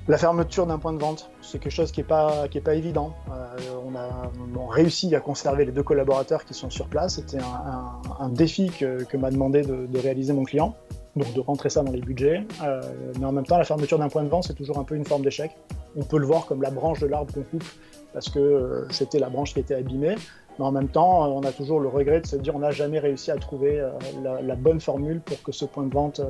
la 0.07 0.19
fermeture 0.19 0.67
d'un 0.67 0.79
point 0.79 0.93
de 0.93 0.99
vente, 0.99 1.31
c'est 1.41 1.59
quelque 1.59 1.73
chose 1.73 1.91
qui 1.91 2.01
n'est 2.01 2.07
pas, 2.07 2.47
pas 2.63 2.75
évident. 2.75 3.15
Euh, 3.31 3.57
on 3.87 3.95
a 3.97 4.31
réussi 4.71 5.15
à 5.15 5.21
conserver 5.21 5.65
les 5.65 5.73
deux 5.73 5.83
collaborateurs 5.83 6.45
qui 6.45 6.53
sont 6.53 6.71
sur 6.71 6.89
place. 6.89 7.15
C'était 7.15 7.39
un, 7.39 8.29
défi 8.29 8.71
que, 8.71 9.17
m'a 9.17 9.31
demandé 9.31 9.63
de, 9.63 9.99
réaliser 9.99 10.33
mon 10.33 10.45
client, 10.45 10.77
donc 11.17 11.33
de 11.33 11.41
rentrer 11.41 11.71
ça 11.71 11.83
dans 11.83 11.93
les 11.93 12.01
budgets. 12.01 12.47
Euh, 12.63 12.83
mais 13.19 13.25
en 13.25 13.33
même 13.33 13.47
temps, 13.47 13.57
la 13.57 13.65
fermeture 13.65 13.99
d'un 13.99 14.09
point 14.09 14.25
de 14.25 14.29
vente, 14.29 14.45
c'est 14.45 14.55
toujours 14.55 14.79
un 14.79 14.85
peu 14.85 14.95
une 14.95 15.07
forme 15.07 15.23
d'échec. 15.23 15.53
On 15.97 16.03
peut 16.03 16.19
le 16.19 16.27
voir 16.27 16.45
comme 16.47 16.61
la 16.61 16.71
branche 16.71 17.01
de 17.01 17.07
l'arbre 17.07 17.33
qu'on 17.33 17.43
coupe, 17.43 17.65
parce 18.13 18.29
que 18.29 18.39
euh, 18.39 18.87
c'était 18.91 19.19
la 19.19 19.31
branche 19.31 19.55
qui 19.55 19.61
était 19.61 19.75
abîmée. 19.75 20.17
Mais 20.59 20.65
en 20.65 20.73
même 20.73 20.89
temps, 20.89 21.29
on 21.35 21.43
a 21.43 21.53
toujours 21.53 21.81
le 21.81 21.89
regret 21.89 22.21
de 22.21 22.27
se 22.27 22.37
dire 22.37 22.55
on 22.55 22.61
n'a 22.61 22.71
jamais 22.71 22.99
réussi 22.99 23.31
à 23.31 23.37
trouver 23.37 23.83
la, 24.23 24.41
la, 24.41 24.55
bonne 24.55 24.81
formule 24.81 25.21
pour 25.21 25.43
que 25.43 25.53
ce 25.53 25.65
point 25.65 25.85
de 25.85 25.93
vente 25.93 26.21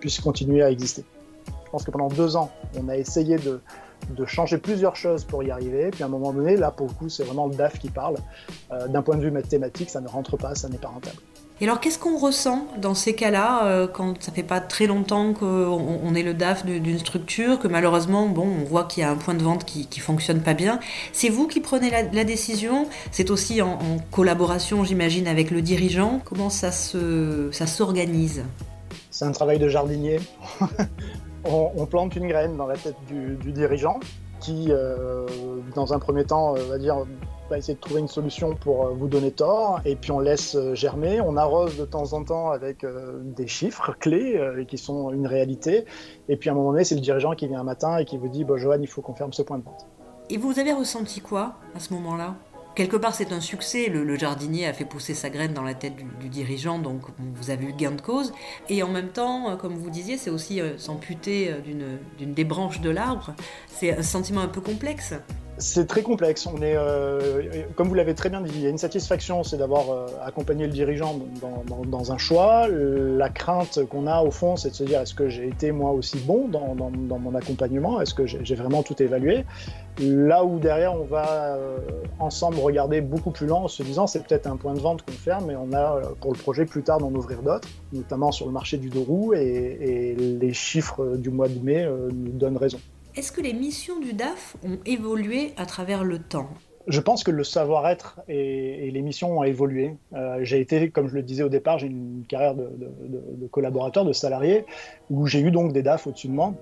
puisse 0.00 0.20
continuer 0.20 0.62
à 0.62 0.70
exister. 0.70 1.04
Je 1.46 1.70
pense 1.70 1.84
que 1.84 1.90
pendant 1.90 2.08
deux 2.08 2.36
ans, 2.36 2.50
on 2.78 2.88
a 2.88 2.96
essayé 2.96 3.36
de, 3.36 3.60
changer 4.26 4.58
plusieurs 4.58 4.96
choses 4.96 5.24
pour 5.24 5.42
y 5.42 5.50
arriver. 5.50 5.90
Puis 5.90 6.02
à 6.02 6.06
un 6.06 6.08
moment 6.08 6.32
donné, 6.32 6.56
là, 6.56 6.70
pour 6.70 6.86
le 6.86 6.92
coup, 6.92 7.08
c'est 7.08 7.24
vraiment 7.24 7.48
le 7.48 7.54
DAF 7.54 7.78
qui 7.78 7.90
parle. 7.90 8.16
Euh, 8.70 8.86
d'un 8.86 9.02
point 9.02 9.16
de 9.16 9.22
vue 9.22 9.30
mathématique, 9.30 9.90
ça 9.90 10.00
ne 10.00 10.08
rentre 10.08 10.36
pas, 10.36 10.54
ça 10.54 10.68
n'est 10.68 10.78
pas 10.78 10.88
rentable. 10.88 11.16
Et 11.60 11.64
alors, 11.64 11.78
qu'est-ce 11.78 12.00
qu'on 12.00 12.18
ressent 12.18 12.66
dans 12.78 12.94
ces 12.94 13.14
cas-là, 13.14 13.66
euh, 13.66 13.86
quand 13.86 14.20
ça 14.20 14.32
fait 14.32 14.42
pas 14.42 14.60
très 14.60 14.86
longtemps 14.86 15.32
qu'on 15.34 16.14
est 16.14 16.24
le 16.24 16.34
DAF 16.34 16.66
d'une 16.66 16.98
structure, 16.98 17.60
que 17.60 17.68
malheureusement, 17.68 18.26
bon, 18.26 18.42
on 18.42 18.64
voit 18.64 18.84
qu'il 18.84 19.02
y 19.02 19.04
a 19.04 19.10
un 19.10 19.16
point 19.16 19.34
de 19.34 19.42
vente 19.42 19.64
qui, 19.64 19.86
qui 19.86 20.00
fonctionne 20.00 20.40
pas 20.40 20.54
bien. 20.54 20.80
C'est 21.12 21.28
vous 21.28 21.46
qui 21.46 21.60
prenez 21.60 21.90
la, 21.90 22.24
décision. 22.24 22.88
C'est 23.12 23.30
aussi 23.30 23.62
en, 23.62 23.78
collaboration, 24.10 24.82
j'imagine, 24.82 25.28
avec 25.28 25.52
le 25.52 25.62
dirigeant. 25.62 26.20
Comment 26.24 26.50
ça 26.50 26.72
se, 26.72 27.50
ça 27.52 27.68
s'organise? 27.68 28.44
C'est 29.12 29.24
un 29.24 29.32
travail 29.32 29.60
de 29.60 29.68
jardinier. 29.68 30.18
on, 31.44 31.86
plante 31.86 32.16
une 32.16 32.26
graine 32.26 32.56
dans 32.56 32.66
la 32.66 32.76
tête 32.76 32.96
du, 33.06 33.52
dirigeant 33.52 34.00
qui, 34.44 34.66
euh, 34.68 35.26
dans 35.74 35.94
un 35.94 35.98
premier 35.98 36.24
temps, 36.24 36.54
euh, 36.54 36.64
va 36.68 36.78
dire 36.78 36.98
va 37.48 37.58
essayer 37.58 37.74
de 37.74 37.80
trouver 37.80 38.00
une 38.00 38.08
solution 38.08 38.54
pour 38.54 38.86
euh, 38.86 38.90
vous 38.90 39.08
donner 39.08 39.30
tort, 39.30 39.80
et 39.84 39.96
puis 39.96 40.10
on 40.12 40.20
laisse 40.20 40.56
germer, 40.74 41.20
on 41.20 41.36
arrose 41.36 41.76
de 41.78 41.84
temps 41.84 42.12
en 42.12 42.24
temps 42.24 42.50
avec 42.50 42.86
des 43.22 43.46
chiffres 43.46 43.94
clés 43.98 44.38
qui 44.68 44.78
sont 44.78 45.10
une 45.10 45.26
réalité, 45.26 45.84
et 46.28 46.36
puis 46.36 46.48
à 46.48 46.52
un 46.52 46.56
moment 46.56 46.72
donné, 46.72 46.84
c'est 46.84 46.94
le 46.94 47.00
dirigeant 47.00 47.34
qui 47.34 47.46
vient 47.46 47.60
un 47.60 47.64
matin 47.64 47.98
et 47.98 48.04
qui 48.04 48.16
vous 48.16 48.28
dit, 48.28 48.44
bon, 48.44 48.56
Johan, 48.56 48.78
il 48.80 48.88
faut 48.88 49.02
qu'on 49.02 49.14
ferme 49.14 49.32
ce 49.32 49.42
point 49.42 49.58
de 49.58 49.64
vente. 49.64 49.86
Et 50.30 50.38
vous 50.38 50.58
avez 50.58 50.72
ressenti 50.72 51.20
quoi 51.20 51.54
à 51.74 51.80
ce 51.80 51.92
moment-là? 51.94 52.34
Quelque 52.74 52.96
part, 52.96 53.14
c'est 53.14 53.32
un 53.32 53.40
succès. 53.40 53.88
Le, 53.88 54.16
jardinier 54.16 54.66
a 54.66 54.72
fait 54.72 54.84
pousser 54.84 55.14
sa 55.14 55.30
graine 55.30 55.52
dans 55.52 55.62
la 55.62 55.74
tête 55.74 55.94
du, 56.20 56.28
dirigeant, 56.28 56.78
donc 56.78 57.02
vous 57.18 57.50
avez 57.50 57.66
eu 57.66 57.72
gain 57.72 57.92
de 57.92 58.00
cause. 58.00 58.32
Et 58.68 58.82
en 58.82 58.88
même 58.88 59.08
temps, 59.08 59.50
euh, 59.50 59.56
comme 59.56 59.74
vous 59.74 59.90
disiez, 59.90 60.16
c'est 60.16 60.30
aussi 60.30 60.60
euh, 60.60 60.76
s'amputer 60.78 61.50
euh, 61.50 61.98
d'une 62.18 62.34
des 62.34 62.44
branches 62.44 62.80
de 62.80 62.90
l'arbre. 62.90 63.34
C'est 63.68 63.96
un 63.96 64.02
sentiment 64.02 64.40
un 64.40 64.48
peu 64.48 64.60
complexe. 64.60 65.14
C'est 65.58 65.86
très 65.86 66.02
complexe. 66.02 66.46
On 66.46 66.60
est, 66.62 66.76
euh, 66.76 67.62
comme 67.76 67.88
vous 67.88 67.94
l'avez 67.94 68.14
très 68.14 68.28
bien 68.28 68.40
dit, 68.40 68.50
il 68.54 68.60
y 68.60 68.66
a 68.66 68.70
une 68.70 68.78
satisfaction, 68.78 69.44
c'est 69.44 69.56
d'avoir 69.56 69.90
euh, 69.90 70.06
accompagné 70.24 70.66
le 70.66 70.72
dirigeant 70.72 71.18
dans, 71.86 72.12
un 72.12 72.18
choix. 72.18 72.66
La 72.68 73.28
crainte 73.28 73.84
qu'on 73.88 74.06
a 74.06 74.22
au 74.22 74.30
fond, 74.30 74.56
c'est 74.56 74.70
de 74.70 74.74
se 74.74 74.84
dire 74.84 75.00
est-ce 75.00 75.14
que 75.14 75.28
j'ai 75.28 75.46
été 75.46 75.72
moi 75.72 75.92
aussi 75.92 76.18
bon 76.18 76.48
dans, 76.48 77.18
mon 77.18 77.34
accompagnement? 77.34 78.00
Est-ce 78.00 78.14
que 78.14 78.26
j'ai 78.26 78.54
vraiment 78.54 78.82
tout 78.82 79.00
évalué? 79.02 79.44
Là 80.00 80.44
où 80.44 80.58
derrière, 80.58 80.94
on 80.94 81.04
va 81.04 81.54
euh, 81.54 81.78
ensemble 82.18 82.58
regarder 82.58 83.00
beaucoup 83.00 83.30
plus 83.30 83.46
lent 83.46 83.64
en 83.64 83.68
se 83.68 83.82
disant 83.82 84.06
c'est 84.06 84.26
peut-être 84.26 84.48
un 84.48 84.56
point 84.56 84.74
de 84.74 84.80
vente 84.80 85.02
qu'on 85.02 85.12
ferme, 85.12 85.46
mais 85.46 85.56
on 85.56 85.72
a 85.72 86.00
pour 86.20 86.32
le 86.32 86.38
projet 86.38 86.66
plus 86.66 86.82
tard 86.82 86.98
d'en 86.98 87.12
ouvrir 87.12 87.42
d'autres, 87.42 87.68
notamment 87.92 88.32
sur 88.32 88.46
le 88.46 88.52
marché 88.52 88.76
du 88.76 88.88
dos 88.88 89.04
roue, 89.04 89.34
et, 89.34 89.38
et 89.40 90.14
les 90.16 90.52
chiffres 90.52 91.16
du 91.16 91.30
mois 91.30 91.48
de 91.48 91.58
mai 91.60 91.88
nous 92.12 92.32
donnent 92.32 92.56
raison. 92.56 92.80
Est-ce 93.16 93.30
que 93.30 93.40
les 93.40 93.52
missions 93.52 94.00
du 94.00 94.12
DAF 94.12 94.56
ont 94.64 94.78
évolué 94.86 95.52
à 95.56 95.66
travers 95.66 96.02
le 96.02 96.18
temps? 96.18 96.48
Je 96.88 97.00
pense 97.00 97.22
que 97.22 97.30
le 97.30 97.44
savoir-être 97.44 98.20
et, 98.26 98.90
les 98.90 99.02
missions 99.02 99.38
ont 99.38 99.44
évolué. 99.44 99.96
Euh, 100.14 100.40
j'ai 100.42 100.60
été, 100.60 100.90
comme 100.90 101.06
je 101.06 101.14
le 101.14 101.22
disais 101.22 101.44
au 101.44 101.48
départ, 101.48 101.78
j'ai 101.78 101.86
une 101.86 102.24
carrière 102.28 102.56
de, 102.56 103.46
collaborateur, 103.52 104.04
de 104.04 104.12
salarié, 104.12 104.66
où 105.10 105.28
j'ai 105.28 105.40
eu 105.40 105.52
donc 105.52 105.72
des 105.72 105.82
DAF 105.82 106.08
au-dessus 106.08 106.26
de 106.26 106.32
moi. 106.32 106.54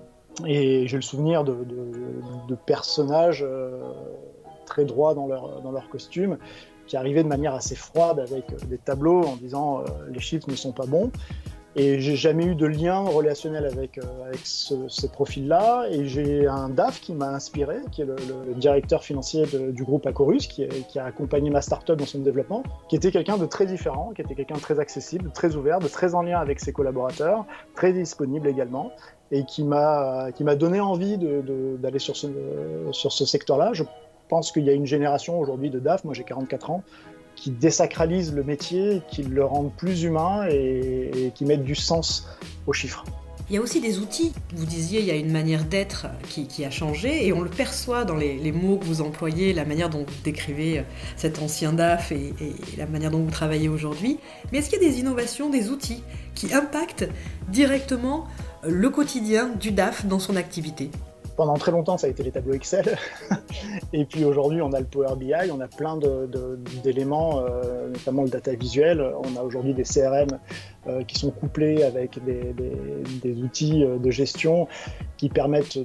Et 0.45 0.87
j'ai 0.87 0.95
le 0.95 1.01
souvenir 1.01 1.43
de, 1.43 1.55
personnages 2.67 3.43
euh, 3.45 3.81
très 4.67 4.85
droits 4.85 5.15
dans 5.15 5.25
leur, 5.25 5.59
dans 5.61 5.71
leur 5.71 5.89
costume, 5.89 6.37
qui 6.85 6.97
arrivaient 6.97 7.23
de 7.23 7.29
manière 7.29 7.55
assez 7.55 7.75
froide 7.75 8.19
avec 8.19 8.45
des 8.67 8.77
tableaux 8.77 9.23
en 9.23 9.37
disant 9.37 9.79
euh, 9.79 9.83
les 10.11 10.19
chiffres 10.19 10.49
ne 10.51 10.55
sont 10.55 10.71
pas 10.71 10.85
bons. 10.85 11.11
Et 11.75 11.99
j'ai 11.99 12.15
jamais 12.15 12.45
eu 12.45 12.53
de 12.53 12.67
lien 12.67 12.99
relationnel 12.99 13.65
avec, 13.65 13.97
euh, 13.97 14.31
ces 14.43 15.07
profils-là. 15.09 15.87
Et 15.89 16.05
j'ai 16.05 16.47
un 16.47 16.69
DAF 16.69 17.01
qui 17.01 17.13
m'a 17.13 17.29
inspiré, 17.29 17.77
qui 17.91 18.03
est 18.03 18.05
le, 18.05 18.53
directeur 18.55 19.03
financier 19.03 19.45
du 19.45 19.83
groupe 19.83 20.05
Acorus, 20.05 20.45
qui, 20.47 20.67
a 20.99 21.05
accompagné 21.05 21.49
ma 21.49 21.61
startup 21.61 21.97
dans 21.97 22.05
son 22.05 22.19
développement, 22.19 22.63
qui 22.87 22.95
était 22.95 23.11
quelqu'un 23.11 23.37
de 23.37 23.45
très 23.45 23.65
différent, 23.65 24.11
qui 24.15 24.21
était 24.21 24.35
quelqu'un 24.35 24.55
de 24.55 24.61
très 24.61 24.79
accessible, 24.79 25.31
très 25.31 25.55
ouvert, 25.55 25.79
de 25.79 25.87
très 25.87 26.13
en 26.13 26.21
lien 26.21 26.39
avec 26.39 26.59
ses 26.59 26.71
collaborateurs, 26.71 27.45
très 27.75 27.91
disponible 27.91 28.47
également, 28.47 28.91
et 29.31 29.43
qui 29.43 29.63
m'a 29.63 30.31
donné 30.57 30.79
envie 30.79 31.17
d'aller 31.17 31.99
sur 31.99 32.15
ce, 32.15 32.27
sur 32.91 33.11
ce 33.11 33.25
secteur-là. 33.25 33.71
Je 33.73 33.83
pense 34.29 34.51
qu'il 34.51 34.63
y 34.63 34.69
a 34.69 34.73
une 34.73 34.85
génération 34.85 35.39
aujourd'hui 35.39 35.69
de 35.69 35.79
DAF, 35.79 36.03
moi 36.03 36.13
j'ai 36.13 36.23
44 36.23 36.69
ans, 36.69 36.83
qui 37.43 37.51
désacralisent 37.51 38.33
le 38.33 38.41
métier, 38.41 39.01
qui 39.09 39.21
le 39.21 39.43
rendent 39.43 39.73
plus 39.75 40.03
humain 40.03 40.47
et, 40.49 41.33
qui 41.35 41.43
mettent 41.43 41.65
du 41.65 41.75
sens 41.75 42.25
aux 42.67 42.71
chiffres. 42.71 43.03
Il 43.49 43.55
y 43.55 43.57
a 43.57 43.61
aussi 43.61 43.81
des 43.81 43.99
outils. 43.99 44.31
Vous 44.55 44.65
disiez, 44.65 45.01
il 45.01 45.05
y 45.05 45.11
a 45.11 45.15
une 45.15 45.33
manière 45.33 45.65
d'être 45.65 46.07
qui, 46.29 46.63
a 46.63 46.71
changé 46.71 47.27
et 47.27 47.33
on 47.33 47.41
le 47.41 47.49
perçoit 47.49 48.05
dans 48.05 48.15
les, 48.15 48.53
mots 48.53 48.77
que 48.77 48.85
vous 48.85 49.01
employez, 49.01 49.51
la 49.51 49.65
manière 49.65 49.89
dont 49.89 50.05
vous 50.07 50.23
décrivez 50.23 50.79
euh, 50.79 50.83
cet 51.17 51.41
ancien 51.41 51.73
DAF 51.73 52.13
et, 52.13 52.33
et 52.39 52.77
la 52.77 52.85
manière 52.85 53.11
dont 53.11 53.19
vous 53.19 53.29
travaillez 53.29 53.67
aujourd'hui. 53.67 54.19
Mais 54.53 54.59
est-ce 54.59 54.69
qu'il 54.69 54.81
y 54.81 54.85
a 54.85 54.89
des 54.89 54.99
innovations, 55.01 55.49
des 55.49 55.69
outils 55.69 56.01
qui 56.35 56.53
impactent 56.53 57.09
directement 57.49 58.25
le 58.65 58.89
quotidien 58.89 59.49
du 59.49 59.71
DAF 59.71 60.05
dans 60.05 60.19
son 60.19 60.37
activité? 60.37 60.91
Pendant 61.35 61.55
très 61.55 61.71
longtemps, 61.71 61.97
ça 61.97 62.07
a 62.07 62.09
été 62.09 62.23
les 62.23 62.31
tableaux 62.31 62.53
Excel. 62.53 62.97
et 63.93 64.05
puis 64.05 64.25
aujourd'hui, 64.25 64.61
on 64.61 64.71
a 64.73 64.79
le 64.79 64.85
Power 64.85 65.15
BI, 65.15 65.33
on 65.51 65.59
a 65.59 65.67
plein 65.67 65.97
d'éléments, 66.83 67.39
euh, 67.39 67.89
notamment 67.89 68.23
le 68.23 68.29
data 68.29 68.53
visuel. 68.53 69.03
On 69.23 69.39
a 69.39 69.43
aujourd'hui 69.43 69.73
des 69.73 69.83
CRM 69.83 70.39
euh, 70.87 71.03
qui 71.03 71.17
sont 71.17 71.31
couplés 71.31 71.83
avec 71.83 72.19
des, 72.23 73.33
outils 73.43 73.83
euh, 73.83 73.97
de 73.97 74.11
gestion 74.11 74.67
qui 75.17 75.29
permettent 75.29 75.79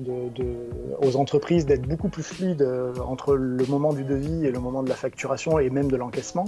aux 1.03 1.17
entreprises 1.17 1.65
d'être 1.65 1.87
beaucoup 1.87 2.09
plus 2.09 2.23
fluides 2.23 2.67
entre 3.07 3.35
le 3.35 3.65
moment 3.67 3.93
du 3.93 4.05
devis 4.05 4.45
et 4.45 4.51
le 4.51 4.59
moment 4.59 4.83
de 4.83 4.89
la 4.89 4.97
facturation 4.97 5.59
et 5.59 5.71
même 5.71 5.91
de 5.91 5.97
l'encaissement. 5.97 6.47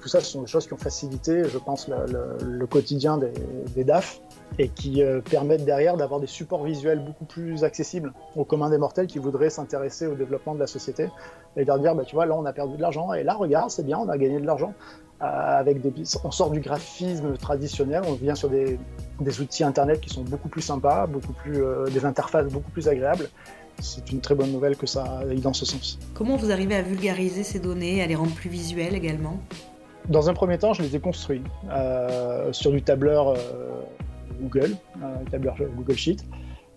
tout 0.00 0.08
ça, 0.08 0.20
ce 0.20 0.32
sont 0.32 0.42
des 0.42 0.46
choses 0.46 0.66
qui 0.66 0.74
ont 0.74 0.78
facilité, 0.78 1.44
je 1.44 1.56
pense, 1.56 1.88
le, 1.88 2.66
quotidien 2.66 3.18
des 3.18 3.84
DAF 3.84 4.20
et 4.58 4.68
qui 4.68 5.02
euh, 5.02 5.20
permettent 5.20 5.64
derrière 5.64 5.96
d'avoir 5.96 6.20
des 6.20 6.26
supports 6.26 6.64
visuels 6.64 7.00
beaucoup 7.00 7.24
plus 7.24 7.64
accessibles 7.64 8.12
aux 8.36 8.44
communs 8.44 8.70
des 8.70 8.78
mortels 8.78 9.06
qui 9.06 9.18
voudraient 9.18 9.50
s'intéresser 9.50 10.06
au 10.06 10.14
développement 10.14 10.54
de 10.54 10.60
la 10.60 10.66
société 10.66 11.08
et 11.56 11.64
leur 11.64 11.78
dire 11.78 11.94
bah, 11.94 12.04
tu 12.04 12.14
vois 12.14 12.26
là 12.26 12.34
on 12.36 12.44
a 12.44 12.52
perdu 12.52 12.76
de 12.76 12.82
l'argent 12.82 13.12
et 13.12 13.22
là 13.22 13.34
regarde 13.34 13.70
c'est 13.70 13.84
bien 13.84 13.98
on 13.98 14.08
a 14.08 14.18
gagné 14.18 14.40
de 14.40 14.46
l'argent 14.46 14.74
euh, 15.22 15.24
avec 15.24 15.80
des 15.80 15.92
on 16.24 16.30
sort 16.30 16.50
du 16.50 16.60
graphisme 16.60 17.36
traditionnel 17.36 18.02
on 18.06 18.12
vient 18.12 18.34
sur 18.34 18.50
des, 18.50 18.78
des 19.20 19.40
outils 19.40 19.64
internet 19.64 20.00
qui 20.00 20.10
sont 20.10 20.22
beaucoup 20.22 20.48
plus 20.48 20.62
sympas 20.62 21.06
beaucoup 21.06 21.32
plus 21.32 21.62
euh, 21.62 21.86
des 21.86 22.04
interfaces 22.04 22.46
beaucoup 22.46 22.70
plus 22.70 22.88
agréables 22.88 23.28
c'est 23.78 24.12
une 24.12 24.20
très 24.20 24.34
bonne 24.34 24.52
nouvelle 24.52 24.76
que 24.76 24.86
ça 24.86 25.20
aille 25.22 25.40
dans 25.40 25.54
ce 25.54 25.64
sens. 25.64 25.98
Comment 26.12 26.36
vous 26.36 26.52
arrivez 26.52 26.76
à 26.76 26.82
vulgariser 26.82 27.42
ces 27.42 27.58
données, 27.58 28.02
à 28.02 28.06
les 28.06 28.14
rendre 28.14 28.34
plus 28.34 28.50
visuelles 28.50 28.94
également? 28.94 29.40
Dans 30.10 30.28
un 30.28 30.34
premier 30.34 30.58
temps, 30.58 30.74
je 30.74 30.82
les 30.82 30.94
ai 30.94 31.00
construits 31.00 31.42
sur 32.52 32.70
du 32.70 32.82
tableur 32.82 33.34
Google, 34.42 34.76
tableur 35.30 35.56
Google 35.76 35.96
Sheet. 35.96 36.24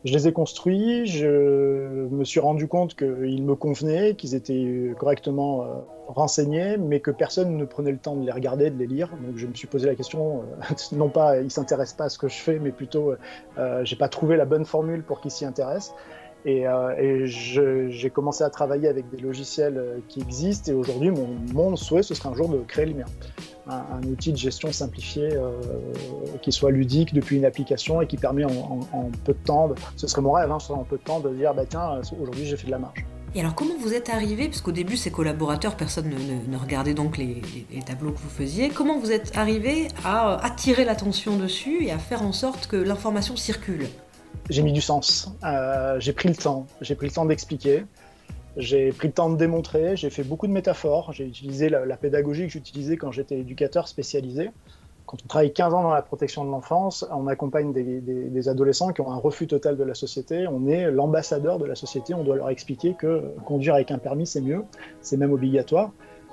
Je 0.06 0.14
les 0.14 0.28
ai 0.28 0.34
construits, 0.34 1.08
je 1.08 2.06
me 2.12 2.24
suis 2.24 2.40
rendu 2.40 2.68
compte 2.68 2.96
qu'ils 2.96 3.44
me 3.44 3.56
convenaient, 3.56 4.14
qu'ils 4.14 4.36
étaient 4.36 4.94
correctement 5.00 5.64
euh, 5.64 5.66
renseignés, 6.08 6.78
mais 6.78 7.00
que 7.00 7.10
personne 7.10 7.58
ne 7.58 7.66
prenait 7.66 7.92
le 7.92 7.98
temps 7.98 8.16
de 8.16 8.24
les 8.24 8.32
regarder, 8.32 8.70
de 8.70 8.78
les 8.78 8.86
lire. 8.86 9.10
Donc 9.26 9.36
je 9.36 9.48
me 9.48 9.56
suis 9.56 9.66
posé 9.66 9.88
la 9.88 9.96
question, 9.96 10.44
euh, 10.44 10.76
non 10.96 11.10
pas 11.10 11.40
ils 11.40 11.50
s'intéressent 11.50 11.98
pas 11.98 12.04
à 12.04 12.10
ce 12.10 12.20
que 12.20 12.28
je 12.28 12.36
fais, 12.36 12.60
mais 12.60 12.72
plutôt 12.72 13.16
euh, 13.58 13.84
j'ai 13.84 13.96
pas 13.96 14.08
trouvé 14.08 14.38
la 14.38 14.46
bonne 14.46 14.66
formule 14.66 15.02
pour 15.02 15.22
qu'ils 15.22 15.32
s'y 15.32 15.44
intéressent. 15.44 15.96
Et, 16.48 16.66
et 17.00 17.26
j'ai 17.26 18.12
commencé 18.12 18.44
à 18.44 18.52
travailler 18.52 18.88
avec 18.88 19.10
des 19.10 19.18
logiciels 19.18 20.04
qui 20.08 20.22
existent. 20.22 20.72
Et 20.72 20.76
aujourd'hui, 20.76 21.10
mon, 21.10 21.30
mon, 21.56 21.76
souhait, 21.76 22.04
ce 22.04 22.14
serait 22.14 22.30
un 22.30 22.36
jour 22.36 22.50
de 22.50 22.60
créer 22.60 22.86
le 22.86 22.94
mien 22.94 23.06
un, 23.68 24.04
outil 24.04 24.32
de 24.32 24.38
gestion 24.38 24.72
simplifié 24.72 25.30
euh, 25.34 25.52
qui 26.42 26.52
soit 26.52 26.72
ludique 26.72 27.14
depuis 27.14 27.38
une 27.38 27.46
application 27.46 28.02
et 28.02 28.08
qui 28.08 28.18
permet 28.18 28.46
en, 28.46 28.80
peu 29.24 29.34
de 29.34 29.40
temps, 29.46 29.72
ce 29.96 30.08
serait 30.08 30.22
mon 30.22 30.34
rêve, 30.34 30.52
hein, 30.52 30.58
en 30.70 30.84
peu 30.84 30.98
de 30.98 31.04
temps 31.04 31.20
de 31.20 31.30
dire 31.34 31.54
bah 31.54 31.64
tiens 31.68 32.02
aujourd'hui 32.20 32.46
j'ai 32.46 32.58
fait 32.58 32.68
de 32.68 32.72
la 32.72 32.80
marge. 32.80 33.06
Et 33.34 33.42
alors 33.42 33.54
comment 33.54 33.76
vous 33.78 33.94
êtes 33.94 34.10
arrivé, 34.10 34.48
puisqu'au 34.48 34.72
début 34.72 34.96
ces 34.96 35.12
collaborateurs, 35.12 35.76
personne 35.76 36.10
ne, 36.10 36.58
regardait 36.58 36.94
donc 36.94 37.18
les, 37.18 37.42
tableaux 37.86 38.12
que 38.12 38.20
vous 38.20 38.30
faisiez, 38.30 38.70
comment 38.70 38.98
vous 38.98 39.12
êtes 39.12 39.38
arrivé 39.38 39.90
à 40.06 40.38
attirer 40.46 40.86
l'attention 40.86 41.38
dessus 41.38 41.84
et 41.84 41.92
à 41.92 42.00
faire 42.00 42.22
en 42.22 42.32
sorte 42.32 42.68
que 42.68 42.78
l'information 42.78 43.36
circule? 43.36 43.88
J'ai 44.50 44.62
mis 44.62 44.72
du 44.72 44.80
sens, 44.80 45.30
euh, 45.44 46.00
j'ai 46.00 46.14
pris 46.14 46.30
le 46.30 46.36
temps, 46.36 46.68
j'ai 46.80 46.96
pris 46.96 47.08
le 47.08 47.14
temps 47.14 47.26
d'expliquer. 47.26 47.84
J'ai 48.58 48.92
pris 48.92 49.10
le 49.10 49.14
temps 49.14 49.30
de 49.30 49.36
démontrer, 49.36 49.98
j'ai 49.98 50.10
fait 50.10 50.24
beaucoup 50.24 50.48
de 50.48 50.52
métaphores, 50.54 51.12
j'ai 51.12 51.26
utilisé 51.26 51.68
la, 51.68 51.98
pédagogie 51.98 52.44
que 52.44 52.54
j'utilisais 52.54 52.96
quand 52.96 53.12
j'étais 53.12 53.40
éducateur 53.40 53.88
spécialisé. 53.88 54.50
Quand 55.06 55.18
on 55.24 55.28
travaille 55.28 55.54
15 55.54 55.74
ans 55.74 55.84
dans 55.84 55.94
la 55.94 56.02
protection 56.02 56.46
de 56.46 56.50
l'enfance, 56.50 57.06
on 57.12 57.28
accompagne 57.28 57.74
des, 57.74 58.50
adolescents 58.50 58.94
qui 58.94 59.02
ont 59.02 59.12
un 59.12 59.18
refus 59.18 59.48
total 59.48 59.76
de 59.76 59.84
la 59.84 59.94
société. 59.94 60.48
On 60.48 60.68
est 60.68 60.90
l'ambassadeur 60.90 61.60
de 61.60 61.66
la 61.66 61.76
société, 61.76 62.14
on 62.14 62.24
doit 62.24 62.38
leur 62.38 62.50
expliquer 62.50 62.94
que 62.94 63.24
conduire 63.46 63.76
avec 63.76 63.92
un 63.92 63.98
permis, 63.98 64.26
c'est 64.26 64.42
mieux, 64.42 64.64
c'est 65.02 65.18
même 65.18 65.34
obligatoire 65.34 65.92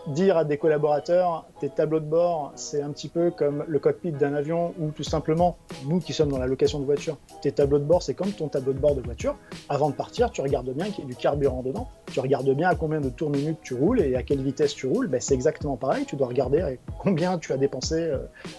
dire 0.09 0.37
à 0.37 0.45
des 0.45 0.59
collaborateurs, 0.59 1.47
tes 1.61 1.69
tableaux 1.69 2.01
de 2.01 2.07
bord, 2.07 2.53
c'est 2.57 2.83
un 2.83 2.91
petit 2.91 3.09
peu 3.09 3.31
comme 3.31 3.65
le 3.69 3.79
cockpit 3.79 4.13
d'un 4.13 4.35
avion 4.35 4.75
ou 4.79 4.91
tout 4.91 5.03
simplement, 5.03 5.57
nous 5.87 6.01
qui 6.01 6.13
sommes 6.13 6.31
dans 6.31 6.39
la 6.39 6.47
location 6.47 6.81
de 6.81 6.85
voiture, 6.85 7.17
tes 7.41 7.53
tableaux 7.53 7.79
de 7.79 7.85
bord, 7.85 8.03
c'est 8.03 8.15
comme 8.15 8.33
ton 8.33 8.49
tableau 8.49 8.73
de 8.73 8.79
bord 8.79 8.95
de 8.95 9.01
voiture. 9.01 9.37
Avant 9.69 9.91
de 9.91 9.95
partir, 9.95 10.31
tu 10.31 10.41
regardes 10.41 10.71
bien 10.71 10.87
qu'il 10.91 11.05
y 11.05 11.07
ait 11.07 11.11
du 11.11 11.17
carburant 11.17 11.63
dedans, 11.63 11.89
tu 12.13 12.21
regardes 12.21 12.51
bien 12.51 12.69
à 12.69 12.75
combien 12.75 13.01
de 13.01 13.09
tours 13.11 13.31
minutes 13.31 13.59
tu 13.63 13.75
roules 13.75 14.01
et 14.01 14.17
à 14.17 14.23
quelle 14.23 14.43
vitesse 14.43 14.75
tu 14.75 14.87
roules. 14.87 15.07
Ben, 15.07 15.21
c'est 15.21 15.35
exactement 15.35 15.77
pareil, 15.77 16.05
tu 16.05 16.17
dois 16.17 16.29
regarder 16.29 16.79
combien 16.99 17.39
tu 17.39 17.53
as 17.53 17.57
dépensé 17.57 17.95
euh, 17.95 18.19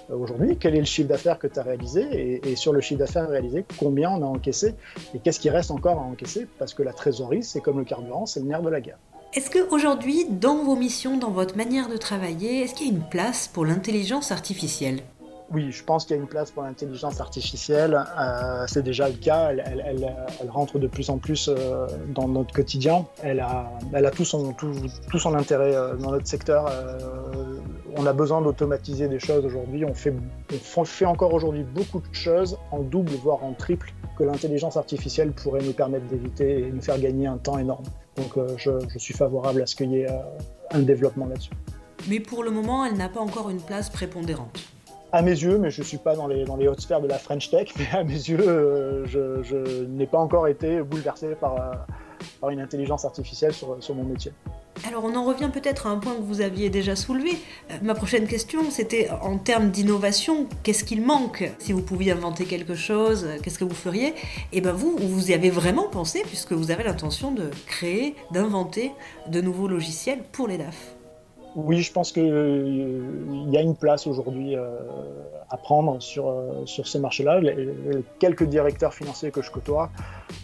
aujourd'hui, 0.09 0.57
quel 0.57 0.75
est 0.75 0.79
le 0.79 0.85
chiffre 0.85 1.09
d'affaires 1.09 1.39
que 1.39 1.47
tu 1.47 1.59
as 1.59 1.63
réalisé 1.63 2.41
et, 2.43 2.55
sur 2.55 2.71
le 2.71 2.81
chiffre 2.81 2.99
d'affaires 2.99 3.27
réalisé, 3.27 3.65
combien 3.79 4.11
on 4.11 4.21
a 4.21 4.25
encaissé 4.25 4.75
et 5.13 5.19
qu'est-ce 5.19 5.39
qui 5.39 5.49
reste 5.49 5.71
encore 5.71 5.99
à 5.99 6.03
encaisser 6.03 6.47
parce 6.57 6.73
que 6.73 6.83
la 6.83 6.93
trésorerie, 6.93 7.43
c'est 7.43 7.61
comme 7.61 7.79
le 7.79 7.85
carburant, 7.85 8.25
c'est 8.25 8.39
le 8.39 8.45
nerf 8.45 8.61
de 8.61 8.69
la 8.69 8.81
guerre. 8.81 8.97
Est-ce 9.35 9.49
qu'aujourd'hui, 9.49 10.27
dans 10.29 10.63
vos 10.63 10.75
missions, 10.75 11.17
dans 11.17 11.31
votre 11.31 11.57
manière 11.57 11.89
de 11.89 11.97
travailler, 11.97 12.61
est-ce 12.61 12.75
qu'il 12.75 12.85
y 12.85 12.89
a 12.91 12.93
une 12.93 13.09
place 13.09 13.47
pour 13.47 13.65
l'intelligence 13.65 14.31
artificielle? 14.31 14.99
Oui, 15.51 15.71
je 15.71 15.83
pense 15.83 16.05
qu'il 16.05 16.15
y 16.15 16.19
a 16.19 16.21
une 16.21 16.27
place 16.27 16.51
pour 16.51 16.61
l'intelligence 16.61 17.19
artificielle. 17.19 17.99
Euh, 18.19 18.65
c'est 18.67 18.83
déjà 18.83 19.09
le 19.09 19.15
cas. 19.15 19.49
Elle, 19.49 20.49
rentre 20.49 20.77
de 20.77 20.85
plus 20.85 21.09
en 21.09 21.17
plus 21.17 21.49
euh, 21.49 21.87
dans 22.13 22.27
notre 22.27 22.53
quotidien. 22.53 23.07
Elle 23.23 23.39
a, 23.39 23.71
tout, 24.11 24.23
son, 24.23 24.53
intérêt 25.35 25.75
euh, 25.75 25.95
dans 25.95 26.11
notre 26.11 26.27
secteur. 26.27 26.71
on 27.97 28.05
a 28.05 28.13
besoin 28.13 28.39
d'automatiser 28.39 29.07
des 29.07 29.19
choses 29.19 29.43
aujourd'hui. 29.43 29.83
On 29.83 29.95
fait 29.95 31.05
encore 31.05 31.33
aujourd'hui 31.33 31.63
beaucoup 31.63 32.01
de 32.01 32.13
choses 32.13 32.59
en 32.69 32.83
double, 32.83 33.13
voire 33.13 33.43
en 33.43 33.53
triple, 33.53 33.93
que 34.15 34.23
l'intelligence 34.23 34.77
artificielle 34.77 35.31
pourrait 35.31 35.63
nous 35.63 35.73
permettre 35.73 36.05
d'éviter 36.05 36.59
et 36.59 36.71
nous 36.71 36.81
faire 36.81 36.99
gagner 36.99 37.25
un 37.25 37.37
temps 37.37 37.57
énorme. 37.57 37.85
Donc 38.17 38.37
euh, 38.37 38.55
je, 38.57 38.97
suis 38.97 39.13
favorable 39.13 39.61
à 39.61 39.65
ce 39.65 39.75
qu'il 39.75 39.91
y 39.91 40.01
ait 40.01 40.09
euh, 40.09 40.19
un 40.71 40.79
développement 40.79 41.25
là-dessus. 41.25 41.51
Mais 42.07 42.19
pour 42.19 42.43
le 42.43 42.51
moment, 42.51 42.85
elle 42.85 42.95
n'a 42.95 43.09
pas 43.09 43.21
encore 43.21 43.49
une 43.49 43.61
place 43.61 43.89
prépondérante. 43.89 44.59
À 45.11 45.21
mes 45.21 45.31
yeux, 45.31 45.57
mais 45.57 45.69
je 45.69 45.81
ne 45.81 45.85
suis 45.85 45.97
pas 45.97 46.15
dans 46.15 46.27
les, 46.27 46.43
dans 46.43 46.57
les 46.57 46.67
hautes 46.67 46.81
sphères 46.81 47.01
de 47.01 47.07
la 47.07 47.17
French 47.17 47.49
Tech, 47.49 47.69
mais 47.77 47.87
à 47.91 48.03
mes 48.03 48.13
yeux, 48.13 48.39
euh, 48.39 49.05
je, 49.05 49.85
n'ai 49.85 50.07
pas 50.07 50.17
encore 50.17 50.47
été 50.47 50.81
bouleversé 50.81 51.35
par, 51.35 51.55
par 52.41 52.49
une 52.49 52.59
intelligence 52.59 53.05
artificielle 53.05 53.53
sur, 53.53 53.81
sur 53.81 53.95
mon 53.95 54.03
métier. 54.03 54.31
Alors 54.85 55.05
on 55.05 55.15
en 55.15 55.23
revient 55.23 55.49
peut-être 55.51 55.87
à 55.87 55.91
un 55.91 55.97
point 55.97 56.13
que 56.15 56.21
vous 56.21 56.41
aviez 56.41 56.69
déjà 56.69 56.95
soulevé. 56.95 57.37
Euh, 57.71 57.75
ma 57.81 57.95
prochaine 57.95 58.27
question, 58.27 58.69
c'était 58.69 59.09
en 59.21 59.37
termes 59.37 59.69
d'innovation, 59.69 60.47
qu'est-ce 60.63 60.83
qu'il 60.83 61.01
manque 61.01 61.49
Si 61.59 61.71
vous 61.71 61.81
pouviez 61.81 62.11
inventer 62.11 62.45
quelque 62.45 62.75
chose, 62.75 63.25
euh, 63.25 63.37
qu'est-ce 63.41 63.59
que 63.59 63.63
vous 63.63 63.73
feriez 63.73 64.07
Et 64.07 64.13
eh 64.53 64.61
bien 64.61 64.73
vous, 64.73 64.97
vous 64.97 65.31
y 65.31 65.33
avez 65.33 65.49
vraiment 65.49 65.87
pensé 65.87 66.23
puisque 66.27 66.51
vous 66.51 66.71
avez 66.71 66.83
l'intention 66.83 67.31
de 67.31 67.49
créer, 67.65 68.15
d'inventer 68.31 68.91
de 69.27 69.39
nouveaux 69.39 69.67
logiciels 69.67 70.23
pour 70.31 70.47
les 70.47 70.57
DAF. 70.57 70.95
Oui, 71.55 71.81
je 71.81 71.91
pense 71.91 72.11
qu'il 72.11 72.31
euh, 72.31 73.45
y 73.51 73.57
a 73.57 73.61
une 73.61 73.75
place 73.75 74.07
aujourd'hui 74.07 74.55
euh, 74.55 74.79
à 75.51 75.57
prendre 75.57 76.01
sur, 76.01 76.27
euh, 76.27 76.65
sur 76.65 76.87
ce 76.87 76.97
marché-là. 76.97 77.41
Quelques 78.17 78.45
directeurs 78.45 78.93
financiers 78.93 79.29
que 79.29 79.43
je 79.43 79.51
côtoie 79.51 79.91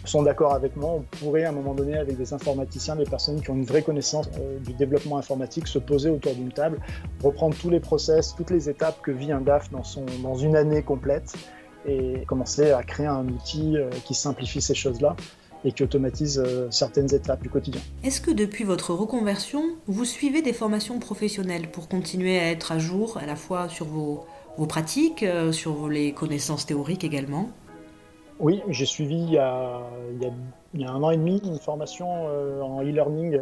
sont 0.04 0.22
d'accord 0.22 0.54
avec 0.54 0.76
moi. 0.76 0.90
On 0.90 1.02
pourrait 1.18 1.44
à 1.44 1.48
un 1.48 1.52
moment 1.52 1.74
donné, 1.74 1.96
avec 1.96 2.16
des 2.16 2.32
informaticiens, 2.32 2.94
des 2.94 3.04
personnes 3.04 3.40
qui 3.40 3.50
ont 3.50 3.56
une 3.56 3.64
vraie 3.64 3.82
connaissance 3.82 4.30
du 4.64 4.72
développement 4.74 5.16
informatique, 5.16 5.66
se 5.66 5.80
poser 5.80 6.10
autour 6.10 6.34
d'une 6.34 6.52
table, 6.52 6.78
reprendre 7.24 7.56
tous 7.56 7.70
les 7.70 7.80
process, 7.80 8.34
toutes 8.36 8.50
les 8.50 8.68
étapes 8.68 9.00
que 9.02 9.10
vit 9.10 9.32
un 9.32 9.40
DAF 9.40 9.70
dans, 9.72 9.82
son, 9.82 10.04
dans 10.22 10.36
une 10.36 10.54
année 10.54 10.82
complète 10.82 11.34
et 11.86 12.24
commencer 12.28 12.70
à 12.70 12.84
créer 12.84 13.06
un 13.06 13.26
outil 13.26 13.76
qui 14.04 14.14
simplifie 14.14 14.60
ces 14.60 14.74
choses-là 14.74 15.16
et 15.64 15.72
qui 15.72 15.82
automatise 15.82 16.38
euh, 16.38 16.68
certaines 16.70 17.14
étapes 17.14 17.42
du 17.42 17.50
quotidien. 17.50 17.80
Est-ce 18.02 18.20
que 18.20 18.30
depuis 18.30 18.64
votre 18.64 18.94
reconversion, 18.94 19.62
vous 19.86 20.04
suivez 20.04 20.42
des 20.42 20.52
formations 20.52 20.98
professionnelles 20.98 21.70
pour 21.70 21.88
continuer 21.88 22.38
à 22.38 22.50
être 22.50 22.72
à 22.72 22.78
jour 22.78 23.18
à 23.18 23.26
la 23.26 23.36
fois 23.36 23.68
sur 23.68 23.86
vos, 23.86 24.24
vos 24.56 24.66
pratiques, 24.66 25.22
euh, 25.22 25.52
sur 25.52 25.88
les 25.88 26.12
connaissances 26.12 26.66
théoriques 26.66 27.04
également? 27.04 27.50
Oui, 28.38 28.62
j'ai 28.68 28.86
suivi 28.86 29.16
il 29.16 29.32
y, 29.32 29.38
a, 29.38 29.82
il, 30.14 30.22
y 30.22 30.26
a, 30.26 30.30
un 30.78 31.02
an 31.02 31.10
et 31.10 31.16
demi 31.16 31.40
une 31.44 31.58
formation 31.58 32.08
euh, 32.28 32.60
en 32.62 32.82
e-learning, 32.82 33.40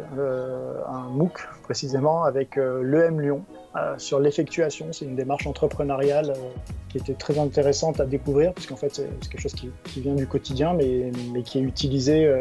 un 0.87 1.09
MOOC 1.09 1.47
précisément, 1.63 2.23
avec 2.23 2.55
l'EM 2.55 3.21
Lyon, 3.21 3.43
euh, 3.75 3.93
sur 3.99 4.19
l'effectuation. 4.19 4.87
C'est 4.91 5.05
une 5.05 5.15
démarche 5.15 5.45
entrepreneuriale 5.45 6.31
euh, 6.31 6.49
qui 6.89 6.97
était 6.97 7.13
très 7.13 7.37
intéressante 7.37 7.99
à 7.99 8.05
découvrir, 8.07 8.51
puisqu'en 8.51 8.75
fait, 8.75 8.95
c'est 8.95 9.29
quelque 9.29 9.41
chose 9.41 9.53
qui, 9.53 10.01
vient 10.01 10.15
du 10.15 10.25
quotidien, 10.25 10.73
mais, 10.73 11.11
mais 11.31 11.43
qui 11.43 11.59
est 11.59 11.61
utilisé 11.61 12.25
euh, 12.25 12.39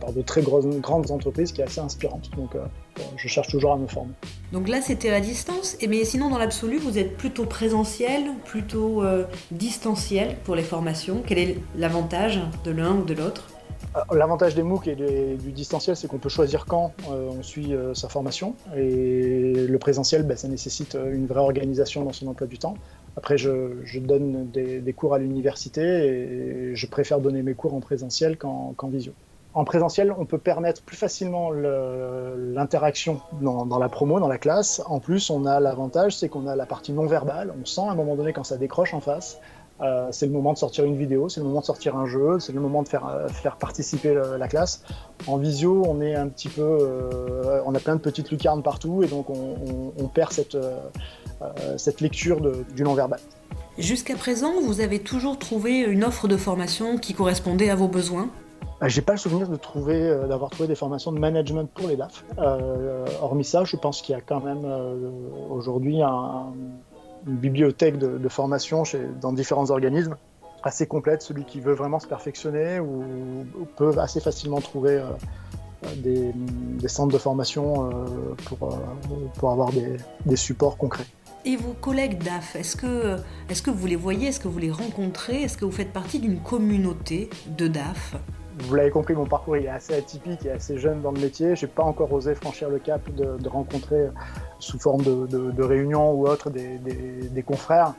par 0.00 0.14
de 0.14 0.22
très 0.22 0.40
grandes 0.40 1.10
entreprises, 1.10 1.52
qui 1.52 1.60
est 1.60 1.64
assez 1.64 1.82
inspirante. 1.82 2.30
Donc, 2.38 2.56
je 3.16 3.28
cherche 3.28 3.48
toujours 3.48 3.72
à 3.72 3.76
me 3.76 3.86
former. 3.86 4.14
Donc 4.50 4.66
là, 4.66 4.80
c'était 4.80 5.10
à 5.10 5.20
distance, 5.20 5.76
et 5.82 5.88
mais 5.88 6.06
sinon, 6.06 6.30
dans 6.30 6.38
l'absolu, 6.38 6.78
vous 6.78 6.96
êtes 6.96 7.18
plutôt 7.18 7.44
présentiel, 7.44 8.22
plutôt 8.46 9.02
distanciel 9.50 10.36
pour 10.44 10.54
les 10.54 10.62
formations? 10.62 11.22
Quel 11.26 11.38
est 11.38 11.58
l'avantage 11.76 12.40
de 12.64 12.70
l'un 12.70 12.94
ou 12.94 13.04
de 13.04 13.12
l'autre? 13.12 13.50
euh, 13.50 13.59
l'avantage 14.12 14.54
des 14.54 14.62
MOOC 14.62 14.88
et 14.88 14.94
du 14.94 15.52
distanciel, 15.52 15.96
c'est 15.96 16.08
qu'on 16.08 16.18
peut 16.18 16.28
choisir 16.28 16.66
quand 16.66 16.92
euh, 17.10 17.28
on 17.38 17.42
suit 17.42 17.74
euh, 17.74 17.94
sa 17.94 18.08
formation. 18.08 18.54
Et 18.76 19.66
le 19.68 19.78
présentiel, 19.78 20.22
ben, 20.24 20.36
ça 20.36 20.48
nécessite 20.48 20.96
une 21.12 21.26
vraie 21.26 21.40
organisation 21.40 22.04
dans 22.04 22.12
son 22.12 22.28
emploi 22.28 22.46
du 22.46 22.58
temps. 22.58 22.74
Après, 23.16 23.36
je, 23.36 23.98
donne 23.98 24.48
des, 24.50 24.92
cours 24.92 25.14
à 25.14 25.18
l'université 25.18 25.82
et 25.82 26.74
je 26.74 26.86
préfère 26.86 27.20
donner 27.20 27.42
mes 27.42 27.54
cours 27.54 27.74
en 27.74 27.80
présentiel 27.80 28.38
qu'en 28.38 28.74
visio. 28.84 29.12
En 29.52 29.64
présentiel, 29.64 30.14
on 30.16 30.26
peut 30.26 30.38
permettre 30.38 30.80
plus 30.82 30.96
facilement 30.96 31.50
l'interaction 31.50 33.20
dans, 33.40 33.78
la 33.78 33.88
promo, 33.88 34.20
dans 34.20 34.28
la 34.28 34.38
classe. 34.38 34.80
En 34.86 35.00
plus, 35.00 35.28
on 35.28 35.44
a 35.44 35.58
l'avantage, 35.58 36.16
c'est 36.16 36.28
qu'on 36.28 36.46
a 36.46 36.54
la 36.54 36.66
partie 36.66 36.92
non 36.92 37.06
verbale. 37.06 37.52
On 37.60 37.66
sent 37.66 37.80
à 37.80 37.90
un 37.90 37.96
moment 37.96 38.14
donné 38.14 38.32
quand 38.32 38.44
ça 38.44 38.56
décroche 38.56 38.94
en 38.94 39.00
face. 39.00 39.40
Euh, 39.82 40.08
c'est 40.10 40.26
le 40.26 40.32
moment 40.32 40.52
de 40.52 40.58
sortir 40.58 40.84
une 40.84 40.96
vidéo, 40.96 41.28
c'est 41.28 41.40
le 41.40 41.46
moment 41.46 41.60
de 41.60 41.64
sortir 41.64 41.96
un 41.96 42.06
jeu, 42.06 42.38
c'est 42.38 42.52
le 42.52 42.60
moment 42.60 42.82
de 42.82 42.88
faire, 42.88 43.06
euh, 43.06 43.28
faire 43.28 43.56
participer 43.56 44.14
la 44.38 44.48
classe. 44.48 44.82
En 45.26 45.36
visio, 45.36 45.82
on 45.86 46.00
est 46.00 46.14
un 46.14 46.28
petit 46.28 46.48
peu, 46.48 46.62
euh, 46.62 47.62
on 47.64 47.74
a 47.74 47.78
plein 47.78 47.96
de 47.96 48.00
petites 48.00 48.30
lucarnes 48.30 48.62
partout 48.62 49.02
et 49.02 49.06
donc 49.06 49.30
on, 49.30 50.08
perd 50.08 50.32
cette, 50.32 50.56
cette 51.76 52.00
lecture 52.00 52.40
du 52.40 52.82
non-verbal. 52.82 53.20
Jusqu'à 53.78 54.16
présent, 54.16 54.60
vous 54.60 54.80
avez 54.80 54.98
toujours 54.98 55.38
trouvé 55.38 55.78
une 55.78 56.04
offre 56.04 56.26
de 56.26 56.36
formation 56.36 56.98
qui 56.98 57.14
correspondait 57.14 57.70
à 57.70 57.76
vos 57.76 57.86
besoins? 57.86 58.28
J'ai 58.86 59.02
pas 59.02 59.12
le 59.12 59.18
souvenir 59.18 59.48
de 59.48 59.56
trouver, 59.56 60.08
d'avoir 60.28 60.50
trouvé 60.50 60.66
des 60.66 60.74
formations 60.74 61.12
de 61.12 61.18
management 61.18 61.70
pour 61.72 61.86
les 61.86 61.96
DAF. 61.96 62.24
hormis 63.22 63.44
ça, 63.44 63.64
je 63.64 63.76
pense 63.76 64.02
qu'il 64.02 64.14
y 64.14 64.18
a 64.18 64.20
quand 64.20 64.40
même 64.40 64.66
aujourd'hui 65.48 66.02
un, 66.02 66.52
une 67.26 67.36
bibliothèque 67.36 67.98
de, 67.98 68.28
formation 68.28 68.84
dans 69.20 69.32
différents 69.32 69.70
organismes 69.70 70.16
assez 70.62 70.86
complète. 70.86 71.22
Celui 71.22 71.44
qui 71.44 71.60
veut 71.60 71.74
vraiment 71.74 71.98
se 71.98 72.06
perfectionner 72.06 72.80
ou, 72.80 73.44
peut 73.76 73.92
assez 73.98 74.20
facilement 74.20 74.60
trouver 74.60 75.02
euh, 75.84 75.94
des, 75.96 76.88
centres 76.88 77.12
de 77.12 77.18
formation 77.18 77.86
euh, 77.86 78.34
pour, 78.46 78.72
euh, 78.72 78.76
pour 79.36 79.50
avoir 79.50 79.70
des, 79.72 80.36
supports 80.36 80.76
concrets. 80.76 81.06
Et 81.44 81.56
vos 81.56 81.72
collègues 81.72 82.22
DAF, 82.22 82.54
est-ce 82.56 82.76
que, 82.76 83.16
est 83.48 83.62
que 83.62 83.70
vous 83.70 83.86
les 83.86 83.96
voyez, 83.96 84.28
est-ce 84.28 84.40
que 84.40 84.48
vous 84.48 84.58
les 84.58 84.70
rencontrez, 84.70 85.42
est-ce 85.42 85.56
que 85.56 85.64
vous 85.64 85.72
faites 85.72 85.92
partie 85.92 86.18
d'une 86.18 86.38
communauté 86.38 87.30
de 87.56 87.66
DAF 87.66 88.16
vous 88.62 88.74
l'avez 88.74 88.90
compris, 88.90 89.14
mon 89.14 89.26
parcours 89.26 89.56
est 89.56 89.68
assez 89.68 89.94
atypique 89.94 90.44
et 90.46 90.50
assez 90.50 90.78
jeune 90.78 91.00
dans 91.00 91.12
le 91.12 91.20
métier. 91.20 91.56
Je 91.56 91.66
n'ai 91.66 91.72
pas 91.72 91.82
encore 91.82 92.12
osé 92.12 92.34
franchir 92.34 92.68
le 92.68 92.78
cap 92.78 93.00
de, 93.14 93.48
rencontrer 93.48 94.08
sous 94.58 94.78
forme 94.78 95.02
de, 95.02 95.26
de, 95.26 95.62
réunion 95.62 96.12
ou 96.12 96.26
autre 96.26 96.50
des, 96.50 97.42
confrères. 97.42 97.94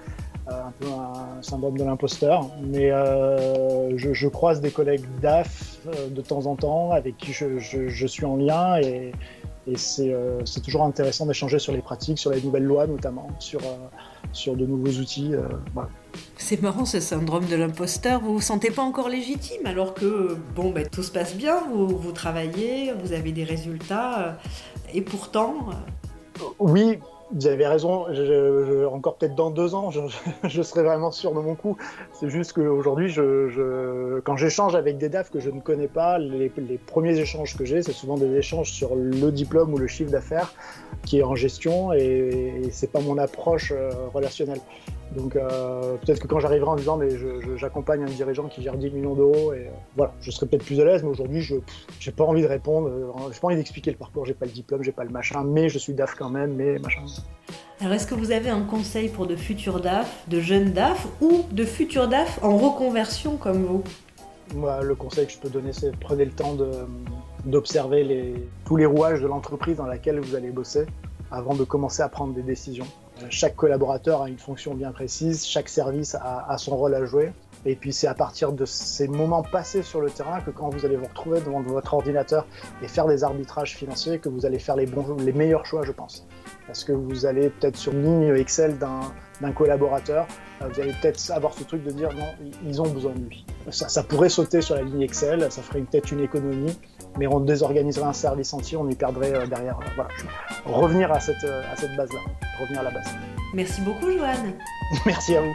Euh, 0.50 0.54
un 0.54 0.72
peu 0.72 0.88
un 0.88 1.42
syndrome 1.44 1.78
de 1.78 1.84
l'imposteur. 1.84 2.50
Mais 2.64 2.92
euh, 2.92 3.96
je, 3.96 4.28
croise 4.28 4.60
des 4.60 4.72
collègues 4.72 5.06
DAF 5.22 5.78
euh, 5.86 6.10
de 6.10 6.22
temps 6.22 6.48
en 6.48 6.56
temps 6.56 6.92
avec 6.92 7.18
qui 7.18 7.32
je, 7.32 8.08
suis 8.08 8.26
en 8.26 8.38
lien 8.38 8.78
et, 8.78 9.12
c'est 9.76 10.62
toujours 10.64 10.84
intéressant 10.84 11.28
d'échanger 11.28 11.60
sur 11.60 11.72
les 11.72 11.82
pratiques, 11.82 12.18
sur 12.18 12.32
les 12.32 12.42
nouvelles 12.42 12.64
lois 12.64 12.88
notamment, 12.88 13.28
sur, 13.38 13.62
sur 14.34 14.56
de 14.56 14.66
nouveaux 14.66 15.00
outils. 15.00 15.34
C'est 16.38 16.62
marrant 16.62 16.86
ce 16.86 17.00
syndrome 17.00 17.46
de 17.46 17.56
l'imposteur. 17.56 18.22
Vous 18.22 18.34
vous 18.34 18.42
sentez 18.42 18.72
pas 18.72 18.82
encore 18.82 19.10
légitime 19.10 19.66
alors 19.66 19.94
que 19.94 20.38
bon, 20.56 20.72
ben, 20.72 20.88
tout 20.88 21.04
se 21.04 21.12
passe 21.12 21.36
bien, 21.36 21.62
vous, 21.74 21.88
vous 21.88 22.12
travaillez, 22.12 22.94
vous 22.94 23.14
avez 23.14 23.32
des 23.32 23.44
résultats 23.44 24.38
et 24.94 25.02
pourtant 25.02 25.70
oui, 26.60 27.00
vous 27.34 27.48
avez 27.48 27.68
raison. 27.68 28.06
encore 28.94 29.16
peut-être 29.16 29.36
dans 29.36 29.50
deux 29.52 29.76
ans, 29.76 29.92
je, 30.44 30.62
serai 30.62 30.84
vraiment 30.84 31.12
sûr 31.12 31.34
de 31.34 31.40
mon 31.40 31.56
coup. 31.56 31.78
C'est 32.14 32.30
juste 32.30 32.54
qu'aujourd'hui, 32.54 33.14
quand 34.24 34.38
j'échange 34.38 34.76
avec 34.76 34.98
des 34.98 35.10
DAF 35.10 35.32
que 35.32 35.40
je 35.40 35.50
ne 35.50 35.60
connais 35.60 35.88
pas, 35.88 36.18
les, 36.20 36.50
premiers 36.86 37.18
échanges 37.18 37.56
que 37.58 37.66
j'ai, 37.66 37.82
c'est 37.82 37.94
souvent 37.94 38.18
des 38.18 38.36
échanges 38.36 38.72
sur 38.72 38.96
le 38.96 39.32
diplôme 39.32 39.74
ou 39.74 39.78
le 39.78 39.88
chiffre 39.88 40.12
d'affaires 40.12 40.54
qui 41.06 41.20
est 41.20 41.24
en 41.24 41.36
gestion 41.36 41.94
et, 41.94 42.62
et 42.64 42.72
c'est 42.72 42.92
pas 42.92 43.00
mon 43.00 43.18
approche 43.18 43.72
euh, 43.72 43.92
relationnelle. 44.14 44.60
Donc 45.16 45.36
euh, 45.36 45.98
peut-être 45.98 46.22
que 46.22 46.28
quand 46.28 46.40
j'arriverai 46.40 46.70
en 46.70 46.76
disant 46.76 46.98
mais 46.98 47.10
j'accompagne 47.58 48.04
un 48.04 48.06
dirigeant 48.06 48.48
qui 48.48 48.62
gère 48.62 48.78
10 48.78 48.92
millions 48.92 49.14
d'euros 49.14 49.54
et 49.54 49.68
euh, 49.68 49.72
voilà, 49.98 50.14
je 50.22 50.32
serai 50.32 50.46
peut-être 50.46 50.64
plus 50.64 50.80
à 50.80 50.86
l'aise, 50.86 51.04
mais 51.04 51.10
aujourd'hui 51.10 51.42
je 51.42 51.56
n'ai 51.56 52.14
pas 52.16 52.24
envie 52.24 52.42
de 52.42 52.48
répondre, 52.48 52.88
euh, 52.88 53.12
j'ai 53.32 53.40
pas 53.40 53.48
envie 53.48 53.58
d'expliquer 53.58 53.92
le 53.92 53.98
parcours, 53.98 54.26
j'ai 54.26 54.34
pas 54.34 54.46
le 54.46 54.52
diplôme, 54.52 54.84
j'ai 54.84 54.94
pas 54.94 55.04
le 55.04 55.10
machin, 55.10 55.44
mais 55.44 55.68
je 55.68 55.78
suis 55.78 55.94
DAF 55.94 56.16
quand 56.16 56.30
même, 56.30 56.54
mais 56.56 56.80
machin. 56.80 57.02
Alors 57.82 57.94
est-ce 57.94 58.08
que 58.08 58.16
vous 58.16 58.32
avez 58.32 58.50
un 58.50 58.64
conseil 58.64 59.10
pour 59.10 59.28
de 59.28 59.36
futurs 59.36 59.82
DAF, 59.82 60.24
de 60.30 60.40
jeunes 60.40 60.72
DAF 60.72 61.08
ou 61.20 61.44
de 61.52 61.66
futurs 61.66 62.08
DAF 62.08 62.40
en 62.42 62.58
reconversion 62.58 63.36
comme 63.36 63.64
vous? 63.66 63.84
Moi 64.56 64.82
le 64.82 64.96
conseil 64.96 65.26
que 65.28 65.34
je 65.34 65.40
peux 65.40 65.50
donner 65.50 65.74
c'est 65.74 65.94
prenez 65.98 66.24
le 66.24 66.32
temps 66.32 66.56
d'observer 67.46 68.04
les, 68.06 68.34
tous 68.66 68.78
les 68.78 68.86
rouages 68.86 69.22
de 69.22 69.28
l'entreprise 69.28 69.76
dans 69.76 69.88
laquelle 69.88 70.20
vous 70.20 70.36
allez 70.36 70.52
bosser 70.52 70.86
avant 71.32 71.56
de 71.56 71.64
commencer 71.64 72.02
à 72.02 72.10
prendre 72.10 72.34
des 72.34 72.44
décisions. 72.44 72.88
Chaque 73.30 73.56
collaborateur 73.56 74.22
a 74.22 74.30
une 74.30 74.38
fonction 74.38 74.74
bien 74.74 74.92
précise, 74.92 75.46
chaque 75.46 75.70
service 75.70 76.16
a, 76.16 76.58
son 76.58 76.76
rôle 76.76 76.96
à 76.96 77.06
jouer. 77.06 77.32
Et 77.66 77.76
puis 77.76 77.94
c'est 77.94 78.08
à 78.08 78.16
partir 78.16 78.54
de 78.54 78.66
ces 78.66 79.08
moments 79.08 79.44
passés 79.44 79.84
sur 79.84 80.02
le 80.02 80.10
terrain 80.10 80.42
que 80.42 80.50
quand 80.50 80.70
vous 80.70 80.84
allez 80.86 80.96
vous 80.96 81.06
retrouver 81.06 81.42
devant 81.42 81.62
votre 81.62 81.94
ordinateur 81.94 82.48
et 82.82 82.88
faire 82.88 83.06
des 83.06 83.24
arbitrages 83.24 83.76
financiers, 83.76 84.18
que 84.18 84.30
vous 84.30 84.46
allez 84.46 84.58
faire 84.58 84.76
les, 84.76 84.88
bons, 84.88 85.16
les 85.18 85.32
meilleurs 85.32 85.66
choix, 85.66 85.84
je 85.84 85.92
pense. 85.92 86.26
Parce 86.66 86.84
que 86.84 86.92
vous 86.92 87.26
allez 87.26 87.50
peut-être 87.50 87.78
sur 87.78 87.94
une 87.94 88.04
ligne 88.04 88.36
Excel 88.36 88.78
d'un 88.80 89.52
collaborateur, 89.52 90.26
euh, 90.62 90.68
vous 90.74 90.80
allez 90.80 90.94
peut-être 91.02 91.32
avoir 91.32 91.54
ce 91.54 91.64
truc 91.64 91.84
de 91.84 91.92
dire 91.92 92.10
non, 92.14 92.50
ils 92.66 92.82
ont 92.82 92.90
besoin 92.90 93.14
de 93.14 93.20
lui. 93.20 93.46
Ça, 93.70 93.90
ça 93.90 94.04
pourrait 94.04 94.30
sauter 94.30 94.62
sur 94.62 94.76
la 94.76 94.82
ligne 94.82 95.02
Excel, 95.02 95.52
ça 95.52 95.62
ferait 95.62 95.82
peut-être 95.82 96.12
une 96.12 96.22
économie, 96.22 96.76
mais 97.18 97.28
on 97.28 97.40
désorganiserait 97.40 98.06
un 98.06 98.14
service 98.14 98.54
entier, 98.54 98.78
on 98.78 98.88
y 98.90 98.96
perdrait 98.96 99.34
euh, 99.34 99.46
derrière. 99.46 99.78
Euh, 99.80 99.86
voilà. 99.96 100.10
Revenir 100.66 101.12
à 101.12 101.20
cette, 101.20 101.44
à 101.44 101.76
cette 101.76 101.96
base-là, 101.96 102.20
revenir 102.60 102.80
à 102.80 102.84
la 102.84 102.92
base. 102.92 103.08
Merci 103.54 103.82
beaucoup, 103.82 104.12
Joanne. 104.12 104.54
Merci 105.06 105.36
à 105.36 105.42
vous. 105.42 105.54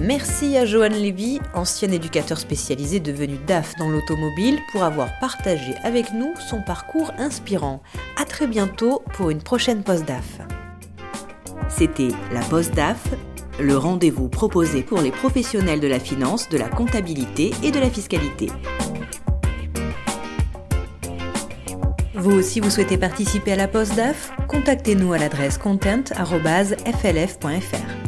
Merci 0.00 0.56
à 0.58 0.66
Joanne 0.66 0.94
Lévy, 0.94 1.40
ancien 1.54 1.90
éducateur 1.90 2.38
spécialisé 2.38 3.00
devenu 3.00 3.38
DAF 3.46 3.74
dans 3.76 3.88
l'automobile, 3.88 4.58
pour 4.72 4.82
avoir 4.82 5.08
partagé 5.20 5.74
avec 5.82 6.12
nous 6.12 6.34
son 6.36 6.60
parcours 6.60 7.12
inspirant. 7.16 7.80
A 8.20 8.24
très 8.24 8.46
bientôt 8.46 9.02
pour 9.14 9.30
une 9.30 9.40
prochaine 9.40 9.82
post 9.82 10.04
DAF. 10.04 10.40
C'était 11.68 12.08
la 12.32 12.40
Post 12.40 12.74
DAF, 12.74 13.02
le 13.60 13.76
rendez-vous 13.76 14.28
proposé 14.28 14.82
pour 14.82 15.00
les 15.00 15.10
professionnels 15.10 15.80
de 15.80 15.88
la 15.88 16.00
finance, 16.00 16.48
de 16.48 16.58
la 16.58 16.68
comptabilité 16.68 17.52
et 17.62 17.70
de 17.70 17.78
la 17.78 17.90
fiscalité. 17.90 18.48
Vous 22.14 22.32
aussi, 22.32 22.60
vous 22.60 22.70
souhaitez 22.70 22.96
participer 22.96 23.52
à 23.52 23.56
la 23.56 23.68
poste 23.68 23.94
DAF 23.96 24.32
Contactez-nous 24.48 25.12
à 25.12 25.18
l'adresse 25.18 25.58
content.flf.fr. 25.58 28.03